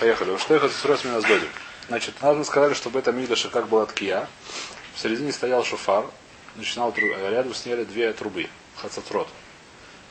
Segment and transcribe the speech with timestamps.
[0.00, 0.30] Поехали.
[0.30, 1.48] Уж что их с меня сдодим.
[1.88, 3.16] Значит, надо сказали, что в этом
[3.52, 4.28] как была ткия.
[4.94, 6.06] В середине стоял шофар.
[6.56, 7.06] Начинал тру...
[7.06, 8.48] рядом с ней две трубы.
[8.76, 9.28] Хацатрот.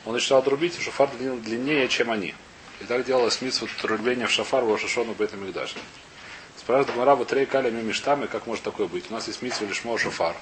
[0.04, 2.34] Он начинал трубить, и шофар длиннее, чем они.
[2.80, 5.76] И так делалось митсву трубления в шофар в Шашону Бета Мигдаше.
[6.56, 9.10] Спрашивает Мараба Трей Каля Мимиштам, и как может такое быть?
[9.10, 10.36] У нас есть митсву лишь шофар.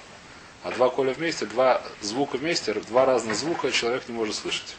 [0.65, 4.77] А два коля вместе, два звука вместе, два разных звука человек не может слышать.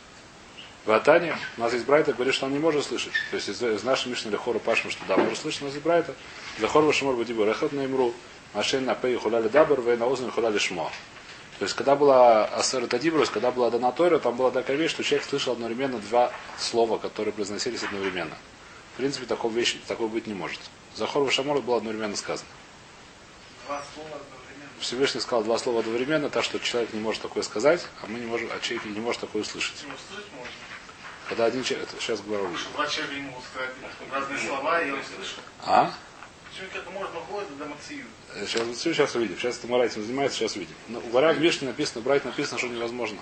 [0.86, 3.14] В Атане у нас есть Брайта, говорит, что он не может слышать.
[3.32, 5.84] То есть из, из нашей Мишны Лехора Пашма, что да, может слышать, у нас есть
[5.84, 6.14] Брайта.
[6.60, 8.14] Лехор Вашимор Бадибу Рехат на Имру,
[8.54, 10.92] Машин на Пей Хуляли Дабр, Вей на Узн Хуляли Шмо.
[11.60, 15.26] То есть, когда была Асера Тадибрус, когда была Донатора, там была такая вещь, что человек
[15.26, 18.36] слышал одновременно два слова, которые произносились одновременно.
[18.94, 20.60] В принципе, такого вещи, такого быть не может.
[20.96, 22.50] Захор Вашамор было одновременно сказано.
[23.68, 24.70] Два слова одновременно.
[24.82, 28.26] Всевышний сказал два слова одновременно, так что человек не может такое сказать, а мы не
[28.26, 29.82] можем, а человек не может такое услышать.
[29.86, 30.73] Не услышать можно.
[31.34, 32.48] Когда один человек, это сейчас говорю.
[32.76, 33.72] Два человека ему сказать
[34.12, 35.40] разные слова, и он слышит.
[35.66, 35.92] А?
[36.52, 38.06] Почему как можно ходит до Мацию?
[38.36, 39.36] Э, Сейчас, сейчас увидим.
[39.40, 40.76] Сейчас это Мурай этим занимается, сейчас увидим.
[40.90, 43.18] Но у Гора в Мишне написано, брать написано, что невозможно.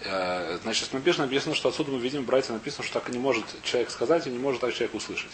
[0.00, 3.44] Э, Значит, написано, написано, что отсюда мы видим, братья написано, что так и не может
[3.62, 5.30] человек сказать и не может так человек услышать.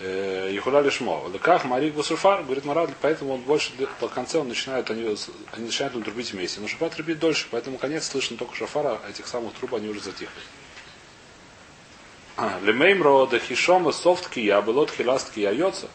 [0.00, 1.28] Ехуля лишмо.
[1.30, 5.04] Леках Марик Бусуфар, говорит Марад, поэтому он больше по конце он начинает, они,
[5.52, 6.60] они начинают он трубить вместе.
[6.60, 10.00] Но шафар трубит дольше, поэтому конец слышно только шафара, а этих самых труб они уже
[10.00, 10.42] затихли.
[12.62, 15.88] Лемеймро дехишома софтки я было тхиластки я йоца.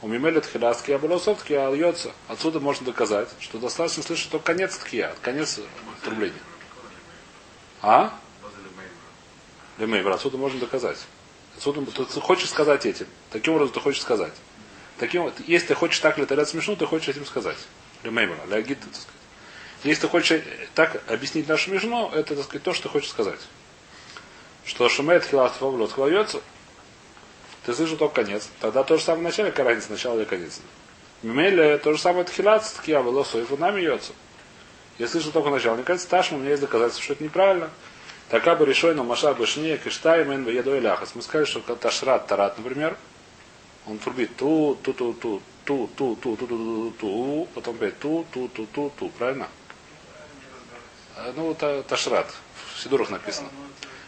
[0.00, 2.12] У мимелет тхиластки я было софтки я йоца.
[2.28, 5.60] Отсюда можно доказать, что достаточно слышать только конец ткия, конец
[6.02, 6.40] трубления.
[7.82, 8.18] А?
[9.76, 10.98] Лемеймро, отсюда можно доказать.
[11.56, 13.06] Отсюда ты, хочешь сказать этим.
[13.30, 14.32] Таким образом ты хочешь сказать.
[14.98, 17.58] Таким, если ты хочешь так летать смешно, ты хочешь этим сказать.
[18.02, 19.08] Лемеймро, лягит, так сказать.
[19.84, 20.42] Если ты хочешь
[20.74, 23.40] так объяснить нашу смешно, это, так сказать, то, что ты хочешь сказать
[24.64, 26.40] что шумеет хиласт фоблот хвоется,
[27.64, 28.48] ты слышишь только конец.
[28.60, 30.60] Тогда то же самое в начале, какая разница, начало или конец.
[31.22, 34.12] Мимеле то же самое тхилат, ткия было соев, нами йется.
[34.98, 37.70] Я слышу только начало, не конец, ташма, меня есть доказательство, что это неправильно.
[38.32, 41.14] Така бы решой на маша башне, киштай, мен едой ляхас.
[41.14, 42.96] Мы сказали, что ташрат тарат, например,
[43.86, 47.98] он трубит ту, ту, ту, ту, ту, ту, ту, ту, ту, ту, ту, потом опять
[47.98, 49.48] ту, ту, ту, ту, ту, правильно?
[51.36, 52.32] Ну, ташрат.
[52.74, 53.50] В Сидурах написано.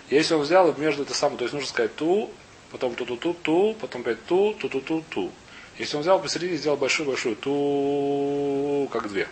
[0.09, 2.31] Если он взял между это самое, то есть нужно сказать ту,
[2.73, 5.33] потом ту-ту-ту-ту, потом опять ту, ту-ту-ту-ту.
[5.77, 9.29] Если он взял посередине, сделал большую-большую ту, как две.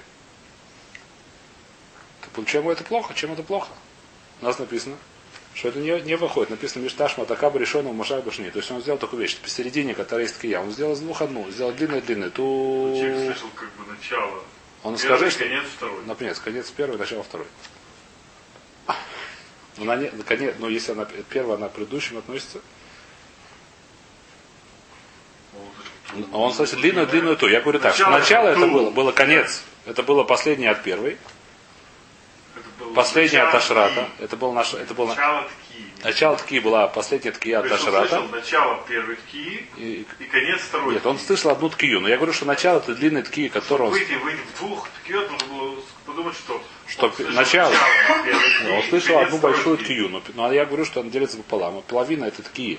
[2.34, 3.14] То чем это плохо?
[3.14, 3.68] Чем это плохо?
[4.42, 4.96] У нас написано,
[5.54, 6.50] что это не, не выходит.
[6.50, 8.50] Написано Мишташма Такаба решенного Машах Башни.
[8.50, 9.38] То есть он сделал такую вещь.
[9.38, 12.32] Посередине, которая есть такая, он сделал из двух одну, сделал длинную-длинную.
[12.32, 12.92] Ту...
[12.98, 14.42] Человек слышал как бы начало.
[14.82, 15.44] Он Первый, скажет, что...
[15.44, 16.04] конец второй.
[16.06, 17.46] Например, конец первый, начало второй.
[19.76, 22.60] Но она не, наконец, но если она первая, она к предыдущим относится.
[26.32, 27.46] Он, кстати, длинную, длинную ту.
[27.46, 29.62] Я говорю так, что начало это было, было конец.
[29.86, 31.16] Это было последнее от первой.
[32.92, 34.04] Это было Последнее от начало Ашрата.
[34.14, 34.24] ткии.
[34.24, 36.04] Это было наше, это было Начало ткии.
[36.04, 38.08] начало ткии была последняя ткия от он Ашрата.
[38.08, 42.00] слышал начало первой ткии И- и конец второй Нет, он слышал одну ткию.
[42.00, 45.30] Но я говорю, что начало это длинной ткии, которую он, Выйти, выйти в двух ткиот,
[45.30, 46.62] нужно было подумать, что...
[46.86, 47.72] Что он слышал начало.
[47.72, 50.08] ткии, он слышал одну большую ткию.
[50.10, 51.80] Но, но я говорю, что она делится пополам.
[51.88, 52.78] Половина это ткии.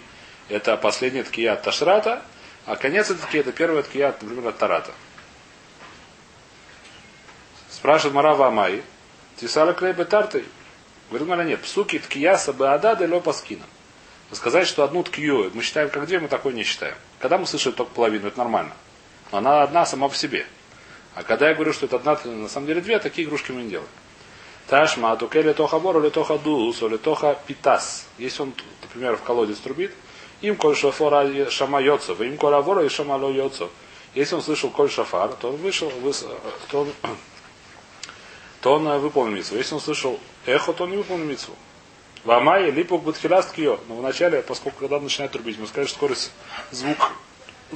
[0.49, 2.21] Это последняя ткия от Ташрата,
[2.67, 4.91] а конец этой ткии это первая ткия, например, от Тарата.
[7.71, 8.83] Спрашивает Марава Амай.
[9.37, 10.45] Тисала клей бетартой.
[11.09, 11.61] Говорит, Мара, нет.
[11.61, 13.63] Псуки ткия сабаада де паскина.
[14.31, 16.95] Сказать, что одну ткию мы считаем как две, мы такой не считаем.
[17.19, 18.73] Когда мы слышим только половину, это нормально.
[19.31, 20.45] Но она одна сама по себе.
[21.13, 23.69] А когда я говорю, что это одна, на самом деле две, такие игрушки мы не
[23.69, 23.89] делаем.
[24.67, 28.07] Ташма, туке летоха бору, летоха дус, летоха питас.
[28.17, 29.91] Если он, например, в колодец трубит,
[30.41, 33.69] им коль шафора шама йоцов, им коль авора и шама ло йоцов.
[34.15, 36.27] Если он слышал коль шафар, то он вышел, выс-
[36.69, 36.93] то он,
[38.63, 39.57] то он выполнил митцву.
[39.57, 41.53] Если он слышал эхо, то он не выполнил митцву.
[42.23, 43.77] В Амае липук бутхиляст кио.
[43.89, 46.31] Но вначале, поскольку когда он начинает трубить, мы скажем, что скорость
[46.71, 47.11] звук,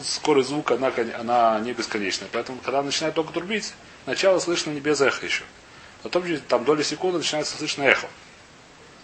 [0.01, 2.29] скорость звука, она, она не бесконечная.
[2.31, 3.73] Поэтому, когда он начинает только трубить,
[4.05, 5.43] начало слышно не без эха еще.
[6.03, 8.07] Потом через там, доли секунды начинается слышно эхо.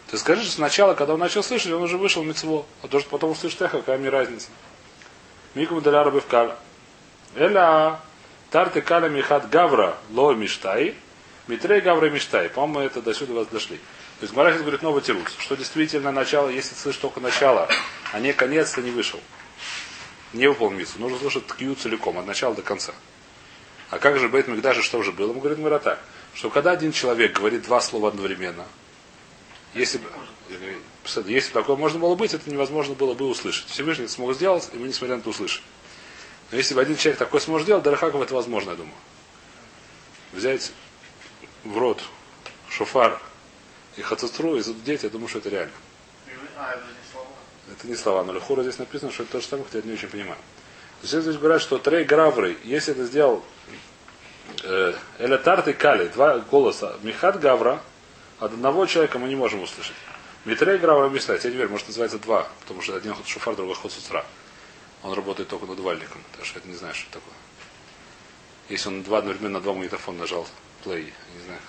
[0.10, 2.66] Ты скажи, что сначала, когда он начал слышать, он уже вышел мецво.
[2.82, 4.48] А то, что потом он слышит эхо, какая мне разница?
[5.54, 6.56] Микум даляра бывкаля.
[7.36, 8.00] Эля
[8.52, 10.96] тарты каля михат гавра ло миштай.
[11.48, 12.50] Митрей гавра миштай.
[12.50, 13.78] По-моему, это до сюда вас дошли.
[14.20, 17.68] То есть Марахис говорит новый тирус, что действительно начало, если слышишь только начало,
[18.14, 19.20] а не конец, то не вышел.
[20.32, 20.88] Не выполнил.
[20.98, 22.94] Нужно слушать ткию целиком, от начала до конца.
[23.90, 25.34] А как же Бейт Мигдаши, что же было?
[25.34, 26.00] Мы говорим, говорят так,
[26.34, 28.66] что когда один человек говорит два слова одновременно,
[29.74, 30.08] если бы...
[31.26, 33.68] Если такое можно было быть, это невозможно было бы услышать.
[33.68, 35.64] Всевышний это смог сделать, и мы, несмотря на это, услышим.
[36.52, 38.96] Но если бы один человек такой сможет сделать, Дарахаков это возможно, я думаю.
[40.32, 40.72] Взять
[41.64, 42.02] в рот
[42.70, 43.20] шофар
[43.96, 45.74] и хацистру и задудеть, я думаю, что это реально.
[46.58, 47.28] А, это не слова.
[47.72, 48.24] Это не слова,
[48.56, 50.38] но здесь написано, что это то же самое, хотя я не очень понимаю.
[51.02, 53.44] То есть здесь говорят, что трей гравры, если это сделал
[54.64, 57.82] э, элетарт и кали, два голоса, михат гавра,
[58.40, 59.96] от одного человека мы не можем услышать.
[60.46, 63.76] Митрей гравра объясняет, я не верю, может называется два, потому что один ход шуфар, другой
[63.76, 64.26] ход с утра.
[65.02, 67.34] Он работает только над вальником, так что это не знаю, что это такое.
[68.70, 70.48] Если он два одновременно на два магнитофона нажал
[70.92, 71.60] я не знаю,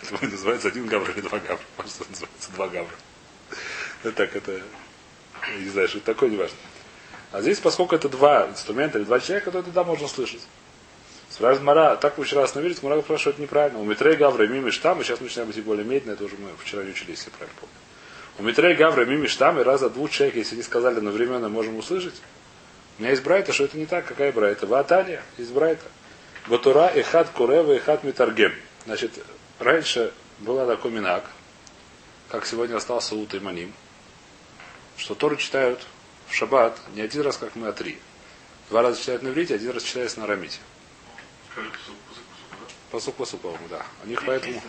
[0.00, 0.16] как это.
[0.16, 1.64] Это называется один гавр или два гавра.
[1.76, 2.96] Может, это называется два гавра.
[4.04, 4.62] Ну так, это,
[5.58, 6.56] не знаю, что это такое, не важно.
[7.32, 10.42] А здесь, поскольку это два инструмента или два человека, то это да, можно слышать.
[11.30, 13.80] Спрашивает Мара, так вы вчера остановились, Мара говорит, что это неправильно.
[13.80, 16.50] У Митрей Гавра Мими Штам, и сейчас мы начинаем идти более медленно, это уже мы
[16.62, 17.74] вчера не учились, если я правильно помню.
[18.38, 21.76] У Митрей Гавра Мими Штам, и раз за двух человек, если не сказали одновременно, можем
[21.76, 22.20] услышать.
[22.98, 24.66] У меня есть Брайта, что это не так, какая Брайта?
[24.66, 25.86] Ваталия, из Брайта.
[26.46, 28.52] Батура и хат Курева и хат Митаргем.
[28.84, 29.12] Значит,
[29.58, 31.30] раньше была такой минак,
[32.28, 33.72] как сегодня остался у Тайманим,
[34.96, 35.86] что Тору читают
[36.28, 37.98] в шаббат не один раз, как мы, а три.
[38.70, 40.58] Два раза читают на иврите, один раз читают на арамите.
[41.54, 41.62] Да?
[42.90, 43.86] Посук посук, по-моему, да.
[44.04, 44.60] У них поэтому.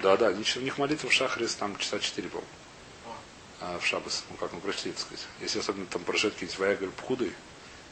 [0.00, 2.50] Да, да, у них молитва в шахрис там часа четыре, по-моему.
[3.60, 5.26] А в шабас, ну как мы прочли, так сказать.
[5.40, 7.32] Если особенно там прошед какие-то вояга пхуды,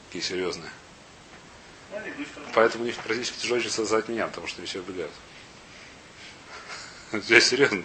[0.09, 0.71] такие серьезные.
[2.55, 5.13] Поэтому у них практически тяжело создать меня, потому что они все убегают.
[7.29, 7.85] Я серьезно.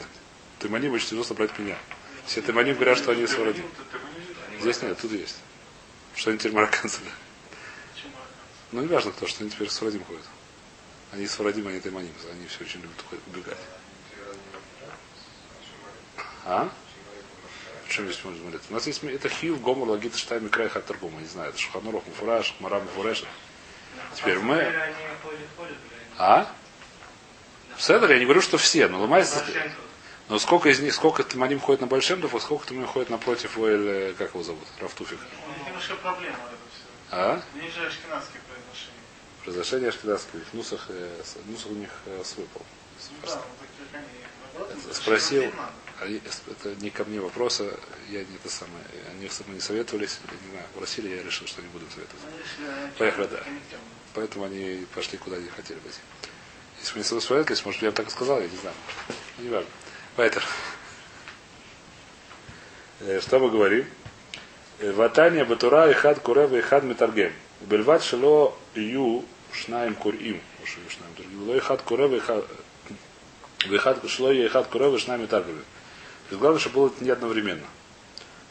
[0.59, 1.77] Тыманим очень тяжело собрать меня.
[2.25, 3.61] Все Тыманим говорят, что они свороди.
[3.61, 4.61] Ты- ты?
[4.61, 5.37] Здесь нет, тут есть.
[6.15, 7.11] Что они теперь марокканцы, да.
[7.93, 8.11] Почему?
[8.71, 10.23] Ну, не важно кто, что они теперь с Фарадим ходят.
[11.11, 12.13] Они с Фарадим, они Тайманим.
[12.31, 13.57] Они все очень любят убегать.
[16.45, 16.69] А?
[17.89, 18.67] Здесь можно молиться?
[18.69, 21.19] У нас есть это хив, гомор, лагит, штайм, край, хатаргума.
[21.21, 23.25] Не знаю, это шуханурах, муфураж, марам, муфуреша.
[24.15, 24.73] Теперь мы...
[26.17, 26.51] А?
[27.75, 29.43] В Седер я не говорю, что все, но ломается...
[30.27, 33.87] Но сколько из них, сколько Тиманим ходит на Большемдов, а сколько Тиманим ходит напротив Уэль,
[33.87, 35.19] э, как его зовут, Рафтуфик.
[35.19, 37.15] У них немножко проблема это все.
[37.15, 37.41] А?
[37.53, 39.03] У них же ашкенадские произношения.
[39.43, 40.53] Произошение ашкенадских.
[40.53, 42.65] Нусах, э, Нусах у них э, свой пол.
[44.55, 44.93] Ну они.
[44.93, 45.51] Спросил.
[46.01, 47.77] Они- это не ко мне вопроса,
[48.09, 51.61] я не это самое, они мной не советовались, я не знаю, просили, я решил, что
[51.61, 52.21] не буду советовать.
[52.97, 53.43] Поехали, да.
[54.15, 54.27] Они.
[54.27, 55.99] Поэтому они пошли куда не хотели пойти.
[56.79, 58.75] Если бы не советовались, может, я бы так и сказал, я не знаю.
[59.37, 59.69] Ну, Не важно.
[60.15, 60.45] Поэтому.
[63.01, 63.85] Э, Что мы говорим?
[64.79, 67.33] Э, Ватания Батура и хад Курева и хад Метаргем.
[67.61, 70.41] Бельват шело ю шнаем курим.
[70.65, 71.49] Шнаем тургим.
[71.49, 72.45] Ло и хад Курева и хад
[73.65, 75.55] Вихад шло и хад Курева и шнаем Метаргем.
[75.55, 77.65] То есть главное, чтобы было это не одновременно.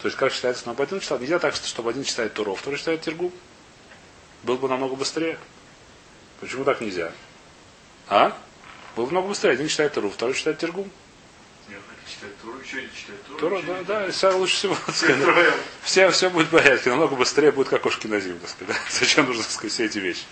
[0.01, 3.01] То есть как считается, но один читал, нельзя так, чтобы один читает Туров, второй читает
[3.01, 3.33] Тергум.
[4.43, 5.39] Было бы намного быстрее.
[6.45, 7.11] Почему так нельзя?
[8.07, 8.37] А?
[8.97, 9.53] Было бы намного быстрее.
[9.53, 10.91] Один читает Туру, второй читает Тергум.
[12.39, 12.59] Туру,
[13.39, 13.63] Туру.
[13.63, 14.77] Да, да, все лучше всего.
[14.93, 15.55] сказать.
[15.83, 18.77] Все, все будет в порядке, намного быстрее будет как кошки на зиму, так сказать.
[18.91, 20.25] Зачем нужно сказать, все эти вещи?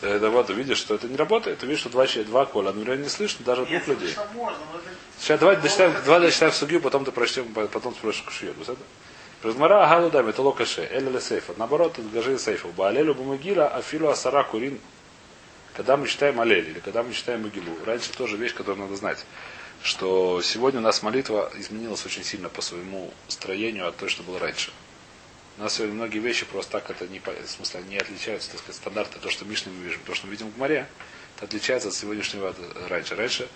[0.00, 3.02] Ну это вот, видишь, что это не работает, ты видишь, что два, два кола, одновременно
[3.02, 4.16] не слышно даже двух Если людей.
[4.32, 4.60] можно.
[5.18, 8.54] Сейчас давай дочитаем, давай дочитаем судью, потом ты прочтем, потом спросишь кушьет.
[9.42, 11.54] Размара агалу дами, это локаше, эля сейфа.
[11.56, 12.66] Наоборот, гажи сейфа.
[12.68, 14.80] Баалелю бумагила, афилу асара курин.
[15.76, 19.24] Когда мы читаем Алель, или когда мы читаем Могилу, раньше тоже вещь, которую надо знать,
[19.80, 24.40] что сегодня у нас молитва изменилась очень сильно по своему строению от той, что было
[24.40, 24.72] раньше.
[25.56, 28.74] У нас сегодня многие вещи просто так это не, в смысле, не отличаются, так сказать,
[28.74, 30.88] стандарты, то, что в Мишне мы видим, то, что мы видим в Гмаре,
[31.36, 33.14] это отличается от сегодняшнего от- раньше.
[33.14, 33.48] Раньше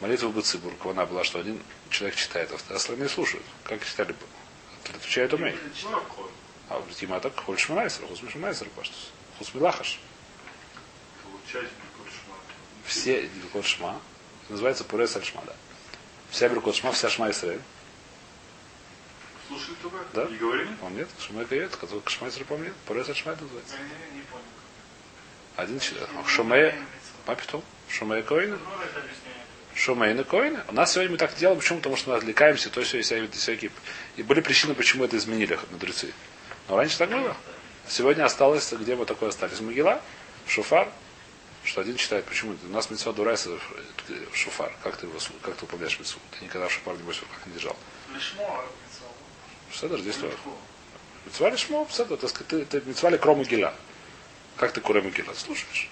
[0.00, 1.60] молитва в Бацибур, она была, что один
[1.90, 3.44] человек читает, а остальные слушают.
[3.64, 4.39] Как читали бы?
[4.94, 5.56] Отвечает умей.
[5.84, 6.30] Ну, какой?
[6.68, 9.10] А в Тима так хочешь шмайсер, хочешь шмайсер, паштус.
[9.38, 9.98] Хус милахаш.
[12.84, 14.00] Все Биркот Шма.
[14.48, 15.54] Называется Пурес Аль Шма, да.
[16.30, 17.60] Вся Биркот Шма, вся Шма Исраэль.
[19.48, 19.92] Слушай ТВ?
[20.12, 20.24] Да.
[20.26, 20.74] Не говорили?
[20.80, 21.08] Помнит?
[21.18, 22.74] Шма Кает, который Шма Исраэль помнит.
[22.86, 23.76] Пурес Аль Шма это называется.
[23.76, 24.44] Не, не понял.
[25.56, 26.08] Один человек.
[26.26, 26.78] Шумея.
[27.26, 27.62] Папитол.
[27.88, 28.56] Шумея Коина.
[28.56, 29.46] Ну, это объясняет.
[29.80, 30.62] Шумейна Коина.
[30.68, 31.78] У нас сегодня мы так делаем, почему?
[31.78, 33.70] Потому что мы отвлекаемся, то есть всякие, всякие.
[34.16, 36.12] И были причины, почему это изменили мудрецы.
[36.68, 37.34] Но раньше так было.
[37.88, 39.58] Сегодня осталось, где мы такое остались?
[39.60, 40.02] Могила,
[40.46, 40.86] шуфар,
[41.64, 42.56] что один читает, почему?
[42.62, 43.58] У нас митцва дурайса
[44.34, 44.70] шуфар.
[44.82, 46.20] Как ты, его, как ты выполняешь митцву?
[46.38, 47.76] Ты никогда шуфар не больше в руках не держал.
[48.14, 48.62] Лишмо,
[49.80, 50.36] даже здесь тоже?
[51.24, 53.72] Митцва лишмо, псада, так сказать, ты, ты митцва ли кро могила.
[54.58, 55.32] Как ты куре могила?
[55.32, 55.88] Слушаешь?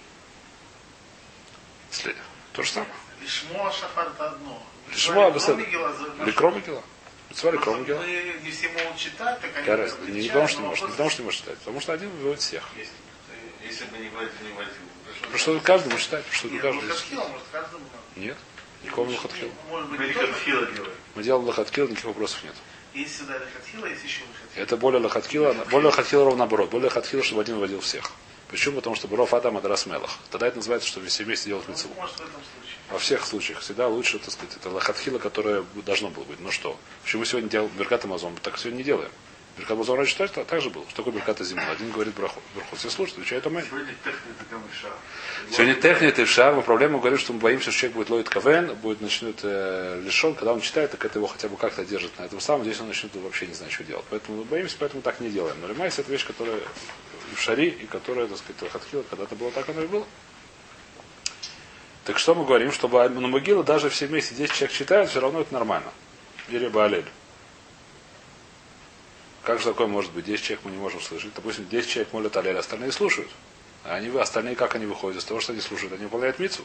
[2.52, 2.92] То же самое.
[3.28, 4.62] Лишмо шафар это одно.
[4.90, 5.56] Лишмо, беседа.
[5.56, 6.82] Мигела за- Ликро Мегила.
[7.28, 8.00] Митцва Ликро Просто, Мегила.
[8.00, 11.11] ну, Не все могут читать, так они отвечают, Не потому, что не может, не потому,
[11.11, 12.64] что не может читать, потому что один выводит всех.
[12.75, 12.92] Если,
[13.68, 14.73] если бы не возил, не возил.
[15.20, 16.88] Потому что каждый может читать, потому что.
[16.88, 17.85] Хатхила, может, каждому.
[18.16, 18.37] Нет.
[18.85, 19.52] Никого не хатхил.
[19.68, 20.88] Может быть, Мы делаем.
[21.14, 22.54] Мы делаем лохатхил, никаких вопросов нет.
[22.94, 24.62] Есть сюда хатхила, есть еще хатхила.
[24.64, 26.70] Это более лохатхила, более лохатхила ровно наоборот.
[26.70, 28.11] Более лохатхила, чтобы один выводил всех.
[28.49, 28.76] Почему?
[28.76, 30.19] Потому что Бров Адам это Расмелах.
[30.31, 31.90] Тогда это называется, что все вместе делают случае.
[32.90, 36.40] Во всех случаях всегда лучше, так сказать, это лохатхила, которое должно было быть.
[36.40, 36.78] Ну что?
[37.02, 38.35] Почему мы сегодня делаем Беркат Амазон?
[38.43, 39.11] Так сегодня не делаем.
[39.59, 40.85] Беркат Амазон раньше тоже так, же был.
[40.88, 41.71] Что такое Беркат Зимна?
[41.71, 42.15] Один говорит.
[42.15, 42.41] Браху.
[42.75, 43.65] Все слушают, отвечают Амэн.
[45.50, 48.75] Сегодня техника и шар, мы проблему говорим, что мы боимся, что человек будет ловить КВН,
[48.77, 52.25] будет начнет э, лишен, когда он читает, так это его хотя бы как-то держит на
[52.25, 54.05] этом самом, здесь он начнет вообще не знать, что делать.
[54.11, 55.57] Поэтому мы боимся, поэтому так не делаем.
[55.61, 56.59] Но лимайс это вещь, которая
[57.35, 60.07] в шари, и которая, так сказать, хатхила, когда-то было так, оно и было.
[62.05, 65.41] Так что мы говорим, чтобы на могилу даже все вместе 10 человек читают, все равно
[65.41, 65.91] это нормально.
[66.49, 67.05] Или Баалель.
[69.49, 70.26] Как же такое может быть?
[70.26, 71.33] 10 человек мы не можем слышать.
[71.35, 73.31] Допустим, 10 человек молят Алель, остальные слушают.
[73.83, 75.17] А они, остальные как они выходят?
[75.17, 76.62] Из того, что они слушают, они выполняют мицу.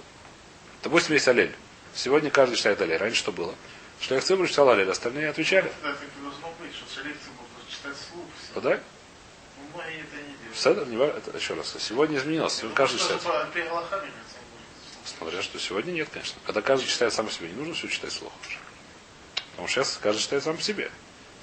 [0.82, 1.56] Допустим, есть Алель.
[1.96, 2.98] Сегодня каждый читает Алель.
[2.98, 3.56] Раньше что было?
[4.02, 5.72] Шлех Цибр читал Алель, остальные отвечали.
[5.82, 8.26] Да, и должно быть, что шалекции будут читать вслух.
[8.38, 8.54] все.
[8.54, 8.82] Подай?
[9.56, 10.54] Ну, мы это не.
[10.54, 11.20] Седер, не важно.
[11.20, 11.74] Это, еще раз.
[11.80, 12.54] Сегодня изменилось.
[12.54, 13.40] Сегодня каждый Просто читает.
[15.06, 16.36] Смотря что сегодня нет, конечно.
[16.46, 18.58] Когда каждый читает сам по себе, не нужно все читать вслух уже.
[19.52, 20.92] Потому что сейчас каждый читает сам по себе.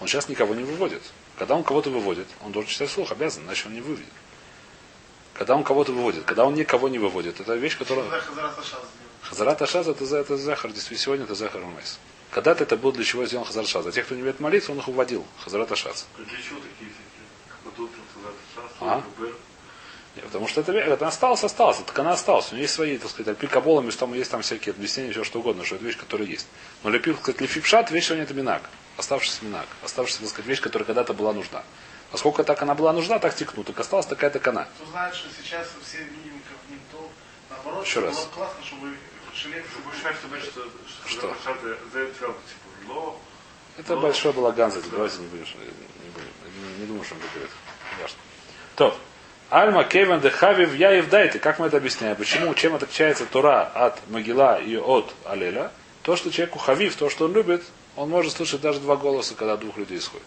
[0.01, 1.03] Он сейчас никого не выводит.
[1.41, 4.13] Когда он кого-то выводит, он должен читать вслух, обязан, иначе он не выведет.
[5.33, 8.05] Когда он кого-то выводит, когда он никого не выводит, это вещь, которая...
[9.23, 11.99] Хазарат Ашаз это, за- это захар, действительно, сегодня это захар Майс.
[12.31, 13.87] Когда-то это был для чего сделан Хазарат Ашаз.
[13.87, 15.25] А те, кто не умеет молиться, он их уводил.
[15.43, 16.07] Хазарат Ашаз.
[16.19, 17.25] Для чего такие всякие?
[18.81, 19.03] А?
[20.17, 21.79] Потому что это, это осталось, осталось.
[21.87, 22.51] Так она осталась.
[22.51, 25.39] У нее есть свои, так сказать, альпи кабола, там есть там всякие объяснения, все что
[25.39, 26.47] угодно, что это вещь, которая есть.
[26.83, 28.63] Но лепи, так сказать, лефипшат, вещь сегодня это минак.
[28.97, 29.67] Оставшийся минак.
[29.83, 31.63] Оставшаяся, так сказать, вещь, которая когда-то была нужна.
[32.11, 33.67] Поскольку так она была нужна, так текнут.
[33.69, 34.69] Так осталась такая-то кана.
[34.77, 37.09] Кто знает, что сейчас все видим, как в ним то,
[37.49, 38.29] наоборот, Еще было раз.
[38.35, 38.97] классно, чтобы
[39.33, 40.69] чтобы что...
[41.07, 41.37] Что?
[43.79, 44.91] Это большой балаган, за это.
[44.91, 46.29] давайте не будем, не, будем.
[46.77, 47.51] не, не думаю, что он говорит.
[48.01, 48.19] Важно.
[48.77, 49.01] То.
[49.51, 51.41] Альма Кевен де Хавив Яев Дайте.
[51.41, 52.15] Как мы это объясняем?
[52.15, 52.55] Почему?
[52.55, 55.73] Чем отличается Тора от Могила и от Алеля?
[56.03, 57.65] То, что человеку Хавив, то, что он любит,
[57.97, 60.27] он может слышать даже два голоса, когда двух людей исходит.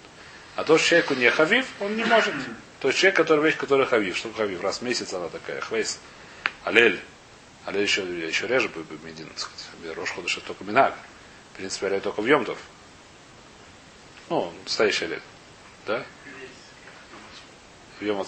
[0.57, 2.33] А то, что человеку не Хавив, он не может.
[2.81, 4.17] То есть человек, который вещь, который Хавив.
[4.17, 4.61] Что Хавив?
[4.61, 5.61] Раз в месяц она такая.
[5.61, 5.99] Хвейс.
[6.65, 6.99] Алель.
[7.65, 9.95] Алель еще, еще реже бы Медин, так сказать.
[9.95, 10.95] Рош ходыш это только Минак.
[11.53, 12.57] В принципе, Алель только в Йомтов.
[14.29, 15.21] Ну, настоящий Алель.
[15.87, 16.03] Да?
[18.01, 18.25] В Йом.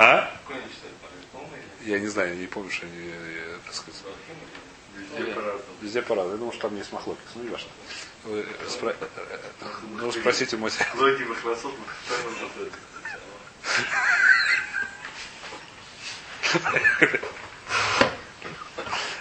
[0.00, 0.30] А?
[1.84, 4.00] Я не знаю, я не помню, что они, э, так сказать,
[4.96, 5.62] Везде по-разному.
[5.82, 6.32] везде по-разному.
[6.32, 7.22] Я думаю, что там есть махлокис.
[7.34, 7.68] Ну, не важно.
[8.24, 9.06] Спро- э,
[9.60, 9.66] э,
[9.98, 10.70] Ну, спросите мой...
[10.94, 11.74] Логи махлосот.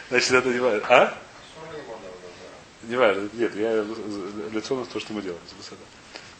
[0.09, 0.87] Значит, это не важно.
[0.89, 1.17] А?
[2.83, 3.29] Не важно.
[3.33, 3.83] Нет, я
[4.51, 5.41] лицо у нас то, что мы делаем.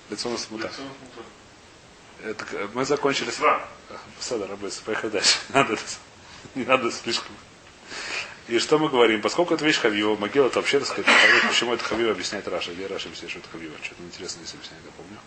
[0.10, 0.72] Лицо у нас мы так.
[2.24, 3.36] Это, э, мы закончили с...
[3.36, 3.62] Сва.
[4.20, 5.38] Сада работает, поехали дальше.
[5.54, 5.78] Надо,
[6.56, 7.36] не надо слишком.
[8.48, 9.22] И что мы говорим?
[9.22, 11.06] Поскольку это вещь Хавива, могила это вообще, так сказать,
[11.48, 12.72] почему это Хавива объясняет Раша?
[12.74, 13.76] Где Раша объясняет, что это Хавива?
[13.84, 15.20] Что-то интересное здесь объясняет, я помню.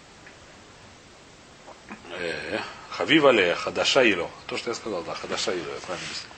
[2.18, 4.30] Э, Хавива ле, Хадаша Ило.
[4.46, 6.30] То, что я сказал, да, Хадаша Ило, я правильно объяснил.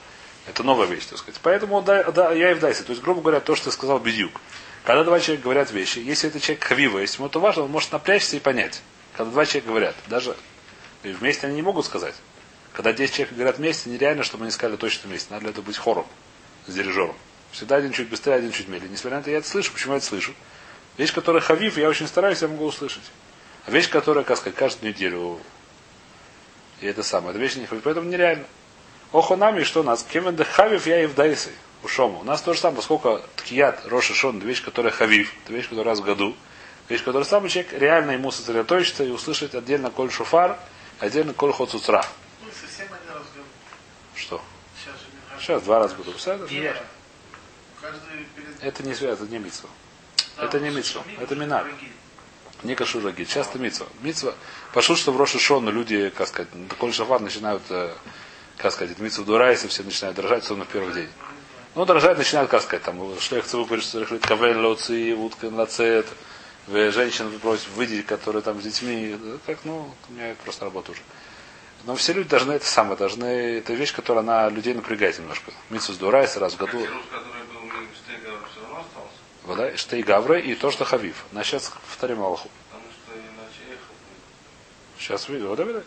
[0.47, 1.41] Это новая вещь, так сказать.
[1.43, 2.85] Поэтому да, да, я и вдайся.
[2.85, 4.41] То есть, грубо говоря, то, что сказал Бедюк.
[4.85, 7.93] Когда два человека говорят вещи, если это человек Хавива, если ему это важно, он может
[7.93, 8.83] напрячься и понять.
[9.16, 10.37] Когда два человека говорят, даже
[11.02, 12.14] вместе они не могут сказать.
[12.73, 15.28] Когда 10 человек говорят вместе, нереально, чтобы они сказали точно вместе.
[15.30, 16.06] Надо для этого быть хором
[16.66, 17.14] с дирижером.
[17.52, 18.94] Всегда один чуть быстрее, один чуть медленнее.
[18.94, 19.73] Несмотря на это, я это слышу.
[19.73, 20.35] Почему я это слышу?
[20.97, 23.04] Вещь, которая хавив, я очень стараюсь, я могу услышать.
[23.66, 25.38] А вещь, которая, как сказать, каждую неделю,
[26.80, 27.85] и это самое, это вещь не хавив.
[27.85, 28.44] Поэтому нереально.
[29.12, 30.04] Охо нами, что у нас?
[30.12, 31.50] Де хавив, я и в дайсы.
[31.87, 32.21] Шома.
[32.21, 35.68] У нас то же самое, поскольку ткият, Роша Шон, это вещь, которая хавив, это вещь,
[35.68, 36.35] которая раз в году.
[36.88, 40.59] Вещь, которая самый человек реально ему сосредоточится и услышать отдельно коль шуфар,
[41.00, 41.53] отдельно коль.
[42.43, 42.50] Ну,
[43.14, 43.47] раз в году.
[44.14, 44.43] Что?
[44.79, 44.95] Сейчас
[45.41, 46.41] Сейчас два раза буду писать.
[46.41, 48.62] это не перед...
[48.62, 49.71] Это связано, это не митцва.
[50.37, 51.91] Да, это не шамим, это дорогие.
[52.62, 52.75] Не
[53.12, 53.29] гид.
[53.29, 53.87] Часто митцва.
[54.00, 54.35] Митцва.
[54.73, 57.95] Пошут, что в Роша Шону люди, как сказать, Коль Шафар начинают, э,
[58.57, 61.09] как сказать, митцву Дурайса, все начинают дрожать, особенно в первый день.
[61.75, 63.47] Ну, дрожать начинают, как сказать, там, что их
[64.23, 66.07] кавель лоци, утка лацет,
[66.68, 71.00] женщин просят выйти, которые там с детьми, как, ну, у меня просто работа уже.
[71.85, 73.26] Но все люди должны это самое, должны,
[73.59, 75.52] это вещь, которая она людей напрягает немножко.
[75.68, 76.87] Митсус дурайс раз в году.
[79.44, 81.25] Вода, штей гавры и то, что хавив.
[81.33, 82.49] На сейчас повторим Аллаху.
[84.99, 85.49] Сейчас видно.
[85.49, 85.85] Вот это.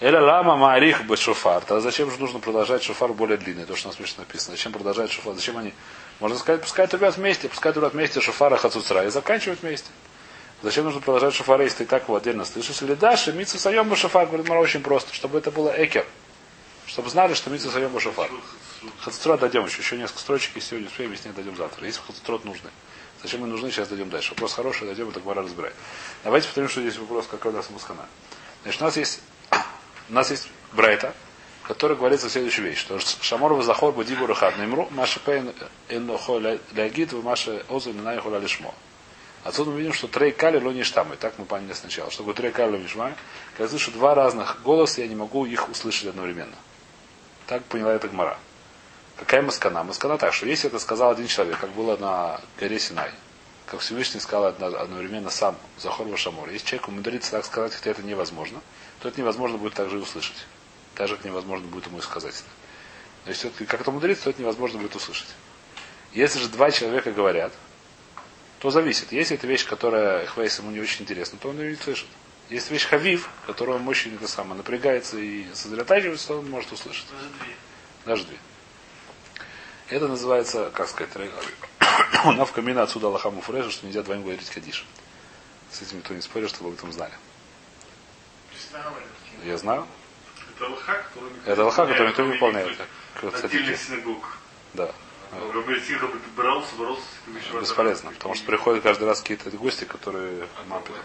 [0.00, 1.62] Эля лама маарих бы шофар.
[1.62, 3.64] Тогда зачем же нужно продолжать шофар более длинный?
[3.64, 4.56] То, что у нас смешно написано.
[4.56, 5.34] Зачем продолжать шофар?
[5.34, 5.72] Зачем они?
[6.18, 9.88] Можно сказать, пускай трубят вместе, пускай трубят вместе шофара хацуцра и заканчивать вместе.
[10.62, 12.80] Зачем нужно продолжать шофары, если ты и так его отдельно слышишь?
[12.82, 16.06] Или дашь, митсу саем бы шофар, говорит Мара очень просто, чтобы это было экер.
[16.86, 18.30] Чтобы знали, что митсу саем бы шофар.
[19.00, 19.82] Хацуцра дойдем еще.
[19.82, 21.84] Еще несколько строчек, если сегодня успеем, если нет, дойдем завтра.
[21.84, 22.70] Если хацуцрот нужны.
[23.22, 24.30] Зачем мы нужны, сейчас дойдем дальше.
[24.30, 25.74] Вопрос хороший, дойдем, это Гмара разбирать.
[26.24, 28.06] Давайте повторим, что здесь вопрос, какой у нас мускана.
[28.62, 29.20] Значит, у нас есть,
[30.08, 31.14] у нас есть Брайта,
[31.62, 35.52] в которой говорится следующую вещь, что Шамор захор будибу рахат наймру, маша пейн
[35.88, 36.38] эннохо
[36.72, 38.74] лягит, маша озу нинай хола лишмо.
[39.46, 41.16] Отсюда мы видим, что трей кали ло ништамы.
[41.16, 42.10] Так мы поняли сначала.
[42.10, 43.14] Что такое трей кали ло ништамы?
[43.52, 46.56] Когда я слышу два разных голоса, я не могу их услышать одновременно.
[47.46, 48.38] Так поняла эта гмара.
[49.16, 49.84] Какая маскана?
[49.84, 53.12] Маскана так, что если это сказал один человек, как было на горе Синай,
[53.66, 58.02] как Всевышний сказал одно- одновременно сам Захор Вашамор, если человек умудрится так сказать, хотя это
[58.02, 58.60] невозможно,
[59.00, 60.44] то это невозможно будет также и услышать.
[60.96, 62.48] Так же, как невозможно будет ему и сказать это.
[63.24, 65.28] Но если все-таки как-то умудрится, то это невозможно будет услышать.
[66.12, 67.52] Если же два человека говорят,
[68.66, 69.12] то зависит.
[69.12, 72.08] Если это вещь, которая Хвейс ему не очень интересна, то он ее не слышит.
[72.50, 77.06] Если вещь Хавив, которая ему очень это самое, напрягается и сосредотачивается, то он может услышать.
[77.12, 77.54] Даже две.
[78.04, 78.36] Даже две.
[79.88, 81.12] Это называется, как сказать,
[82.24, 84.84] навка мина отсюда Аллахаму Фуреша, что нельзя двоим говорить Кадиш.
[85.70, 87.14] С этим никто не спорит, чтобы вы об этом знали.
[89.44, 89.86] Я знаю.
[91.44, 92.76] Это лоха, который никто не выполняет.
[93.20, 93.76] Цадики.
[93.76, 94.38] синагог.
[94.74, 94.90] Да.
[95.86, 98.10] Сиха бы боролся, боролся с этими еще Бесполезно.
[98.12, 100.96] Потому что приходят каждый раз какие-то гости, которые мапят.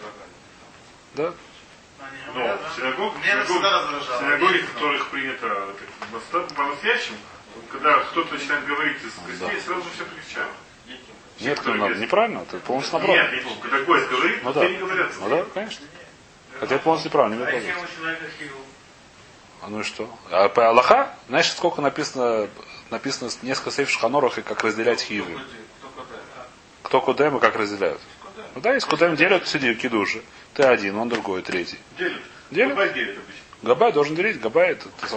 [1.15, 1.33] Да?
[2.33, 2.59] Но да?
[2.75, 5.67] синагог, синагоги, в которых принято
[6.55, 7.17] по-настоящему,
[7.71, 9.65] когда кто-то начинает говорить из гостей, Да.
[9.65, 10.51] сразу все прикричают.
[11.39, 11.95] Нет, кто ну, надо.
[11.95, 12.39] Неправильно.
[12.39, 13.33] Это полностью Нет, наоборот.
[13.33, 14.67] нет, когда гость говорит, Ну да.
[14.67, 15.11] не говорят.
[15.19, 15.85] Ну да, конечно.
[16.59, 17.35] Хотя это полностью неправильно.
[17.35, 17.75] Не А?
[19.63, 20.09] А ну и что?
[20.31, 22.49] А по Аллаха, знаешь, сколько написано,
[22.91, 25.39] написано несколько сейф в Шханорах и как разделять хиевы.
[26.83, 27.25] Кто куда?
[27.25, 28.01] Кудем и как разделяют.
[28.55, 30.21] Ну да, если кудем делят, сиди кидуши.
[30.53, 31.79] Ты один, он другой, третий.
[31.97, 32.21] Делят.
[32.51, 32.75] Делят?
[32.75, 33.41] Бабай делят обычно.
[33.61, 35.07] Габай должен делить, Габай это, это.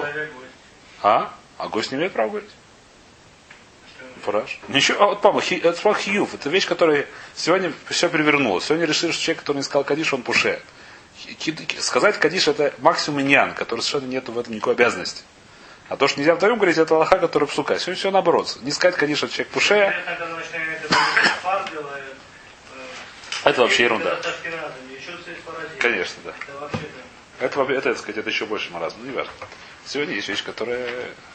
[0.00, 0.48] Человек будет.
[1.02, 1.34] А?
[1.58, 2.50] А гость не имеет права говорить.
[4.22, 4.60] Фураж.
[4.68, 6.34] Ничего, а вот, папа, хи, это хиюв.
[6.34, 8.64] Это вещь, которая сегодня все перевернулась.
[8.64, 10.60] Сегодня решили, что человек, который не сказал Кадиш, он пуше.
[11.80, 15.22] Сказать Кадиш это максимум иньян, который совершенно нет в этом никакой обязанности.
[15.88, 17.78] А то, что нельзя вдвоем говорить, это Аллаха, который псука.
[17.78, 18.58] Сегодня все наоборот.
[18.62, 20.94] Не сказать это человек пуше, Я тогда начинаю это
[21.42, 22.04] фар делает.
[23.44, 24.16] э, это вообще ерунда.
[25.78, 26.30] Конечно, да.
[26.30, 26.78] Это.
[27.40, 28.98] Это, вообще- это, так сказать, это еще больше маразм.
[29.00, 29.32] Ну, не важно.
[29.86, 30.86] Сегодня есть вещь, которая...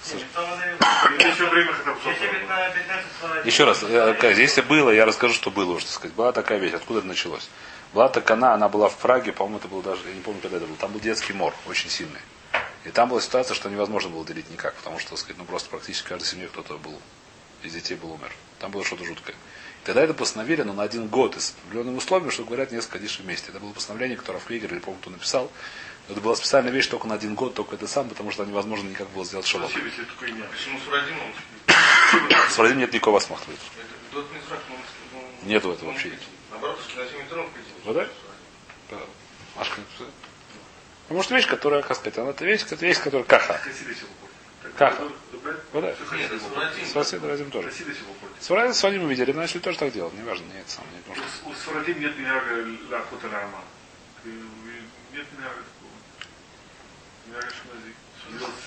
[0.05, 3.45] Еще время, когда Если ведь на 15 паразит.
[3.45, 6.15] Еще раз, э, если было, я расскажу, что было уже, так сказать.
[6.15, 7.49] Была такая вещь, откуда это началось.
[7.95, 10.65] Была такая, она была в Праге, по-моему, это был даже, я не помню, когда это
[10.65, 10.75] был.
[10.75, 12.19] Там был детский мор, очень сильный.
[12.83, 15.69] И там была ситуация, что невозможно было делить никак, потому что, так сказать, ну просто
[15.69, 16.99] практически в каждой семье кто-то был,
[17.63, 18.29] из детей был умер.
[18.59, 19.33] Там было что-то жуткое.
[19.85, 23.51] Тогда это постановили, но на один год, с определенным условием, что говорят несколько дишь вместе.
[23.51, 25.49] Это было постановление, которое в Кригер, или помню, кто написал.
[26.09, 28.89] Но это была специальная вещь только на один год, только это сам, потому что невозможно
[28.89, 29.69] никак было сделать шалом.
[29.69, 31.31] Почему с Радимом?
[32.49, 34.21] С Владимиром нет никакого ну,
[35.43, 36.09] Нету этого вообще.
[36.09, 36.34] Наоборот,
[36.95, 37.47] 7 метров
[37.85, 38.07] Ну да?
[39.55, 40.09] Машка написала.
[41.03, 43.61] Потому что вещь, которая, как сказать, она это вещь, это вещь, которая каха.
[45.31, 45.59] Добавить?
[45.73, 45.95] Ну да.
[45.95, 46.63] Всё Нет, хасиды с выходят.
[46.67, 46.87] Радимом.
[46.89, 47.67] С Василием Разим тоже.
[47.69, 48.75] Выходят.
[48.75, 50.13] С Вадимом видели, но начали тоже так делать.
[50.15, 51.49] Неважно, нет, сам не потому что.
[51.49, 53.63] У Сфарадим нет миняга лахота лама.
[54.25, 55.91] Нет миняга такого.
[57.27, 57.93] Миняга шмази.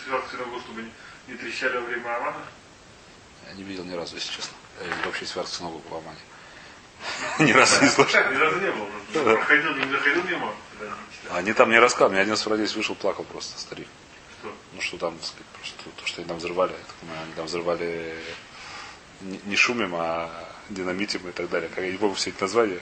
[0.07, 0.85] Сделать синагогу, чтобы
[1.27, 2.42] не- трещали во время Амана.
[3.49, 4.55] Я не видел ни разу, если честно.
[4.81, 6.18] Я вообще связку с ногу в Амане.
[7.38, 8.20] Ни разу не слышал.
[8.30, 9.34] Ни разу не было.
[9.34, 10.54] Проходил, не заходил мимо.
[11.30, 12.14] они там не рассказывали.
[12.14, 13.88] Мне один сфарадец вышел, плакал просто, старик.
[14.40, 14.52] Что?
[14.74, 16.72] Ну что там, сказать, просто то, что они там взрывали.
[16.72, 18.14] Так они там взрывали
[19.20, 20.30] не, не шумим, а
[20.68, 21.68] динамитим и так далее.
[21.68, 22.80] Как я не помню все эти названия.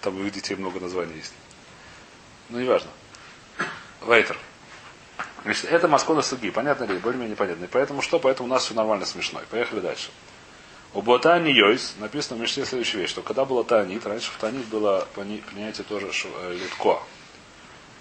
[0.00, 1.32] Там у их детей много названий есть.
[2.48, 2.90] Ну, неважно.
[4.06, 4.38] Вейтер.
[5.42, 6.50] Значит, это Маскона Суги.
[6.50, 6.98] Понятно ли?
[6.98, 7.64] Более-менее понятно.
[7.64, 8.18] И поэтому что?
[8.18, 9.40] Поэтому у нас все нормально смешно.
[9.40, 10.10] И поехали дальше.
[10.94, 14.64] У Ботани Йойс написано в Мишне следующая вещь, что когда было Таанит, раньше в Таанит
[14.66, 17.02] было понятие тоже э, литко.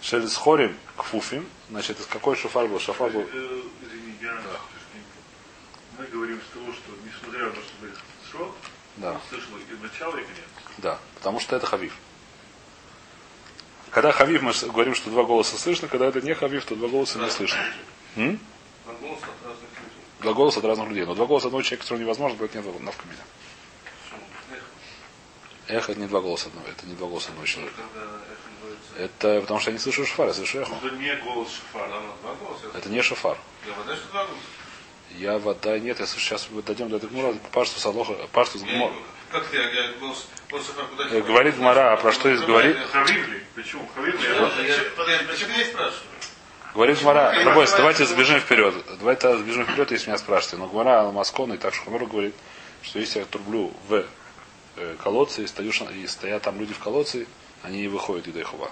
[0.01, 2.79] Шелес хорим к фуфим, значит, из какой шуфар был?
[2.79, 3.61] Шафар был Э, слушай,
[5.97, 7.97] Мы говорим с того, что несмотря на то, что говорит
[8.31, 8.55] Шот,
[8.97, 9.19] Да.
[9.29, 10.45] слышал и начало, и конец.
[10.77, 11.93] Да, потому что это хавив.
[13.91, 17.19] Когда хавив, мы говорим, что два голоса слышно, когда это не хавив, то два голоса
[17.19, 17.59] не слышно.
[18.15, 18.39] М?
[18.85, 19.69] На голос от разных.
[20.25, 21.05] Два голоса от разных людей.
[21.05, 23.23] Но два голоса одного человека, которого невозможно, поэтому нет навка меня.
[24.09, 24.57] Почему?
[25.67, 25.91] Эхо.
[25.91, 27.81] Это не два голоса одного, это не два голоса одного человека.
[28.97, 30.73] Это потому что я не слышу шафар, я слышу эхо.
[30.83, 31.89] Это не голос шафара.
[31.91, 32.65] Да, два голоса.
[32.73, 33.37] Это не шафар.
[33.67, 34.41] Я вода, что два голоса?
[35.11, 38.77] Я вода нет, если сейчас мы дойдем до этого гмура, пашту салоха, пашту с Я
[38.79, 38.91] не-
[39.31, 42.45] Как ты, я, я голос, голос шофер куда Э, говорит Гмара, а про что здесь
[42.45, 42.77] говорит?
[42.91, 43.43] Хавивли.
[43.53, 43.87] Почему?
[43.93, 44.23] Хавивли.
[44.25, 46.01] Я, это- я, я, я, почему я спрашиваю?
[46.75, 48.75] Говорит Гмара, Рабойс, давайте сбежим вперед.
[48.99, 50.57] Давайте сбежим вперед, если меня спрашиваете.
[50.57, 52.35] Но Гмара Маскона и так Шухамер говорит,
[52.81, 54.05] что если я трублю в
[54.75, 57.27] э, колодце и, стою, и стоят там люди в колодце,
[57.63, 58.69] они не выходят из Эхова.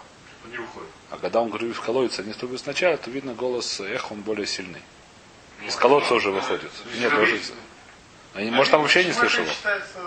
[0.51, 0.89] Не выходит.
[1.11, 4.47] А когда он говорит в колодце, они трубят сначала, то видно голос эхо, он более
[4.47, 4.81] сильный.
[5.65, 6.71] Из колодца уже выходит.
[6.99, 7.39] Нет, уже.
[8.33, 9.45] Они, может, там вообще не слышал.
[9.45, 9.99] считается...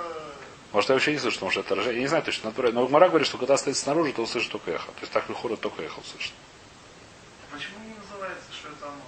[0.73, 1.97] Может, я вообще не слышу, потому что это отражение.
[1.97, 2.53] Я не знаю точно.
[2.73, 4.89] Но Гмара говорит, что когда стоит снаружи, то услышит только эхо.
[4.89, 6.35] То есть так выходит только эхо услышит.
[7.51, 9.03] Почему не называется, что это оно?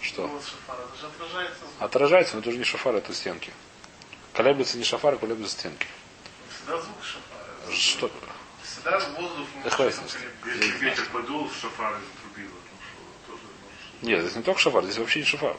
[0.00, 0.26] Что?
[0.26, 0.82] Голос шафара.
[0.82, 1.82] Это же отражается звук.
[1.82, 3.52] Отражается, но это уже не шафар, это стенки.
[4.32, 5.86] Колеблется не шафар, а колеблется стенки.
[6.50, 7.74] Всегда звук шафара.
[7.74, 8.10] Что?
[8.62, 12.56] Всегда воздух Если ветер подул, шафар затрубило.
[12.80, 14.02] Что, тоже может.
[14.02, 15.56] Нет, здесь не только шафар, здесь вообще не шафар.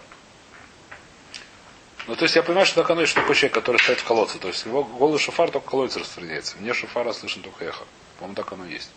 [2.05, 4.03] Ну, то есть я понимаю, что так оно есть, что такой человек, который стоит в
[4.03, 4.37] колодце.
[4.37, 6.57] То есть его голый шафар только в колодце распространяется.
[6.57, 7.85] Вне шафара слышно только эхо.
[8.17, 8.91] По-моему, так оно есть.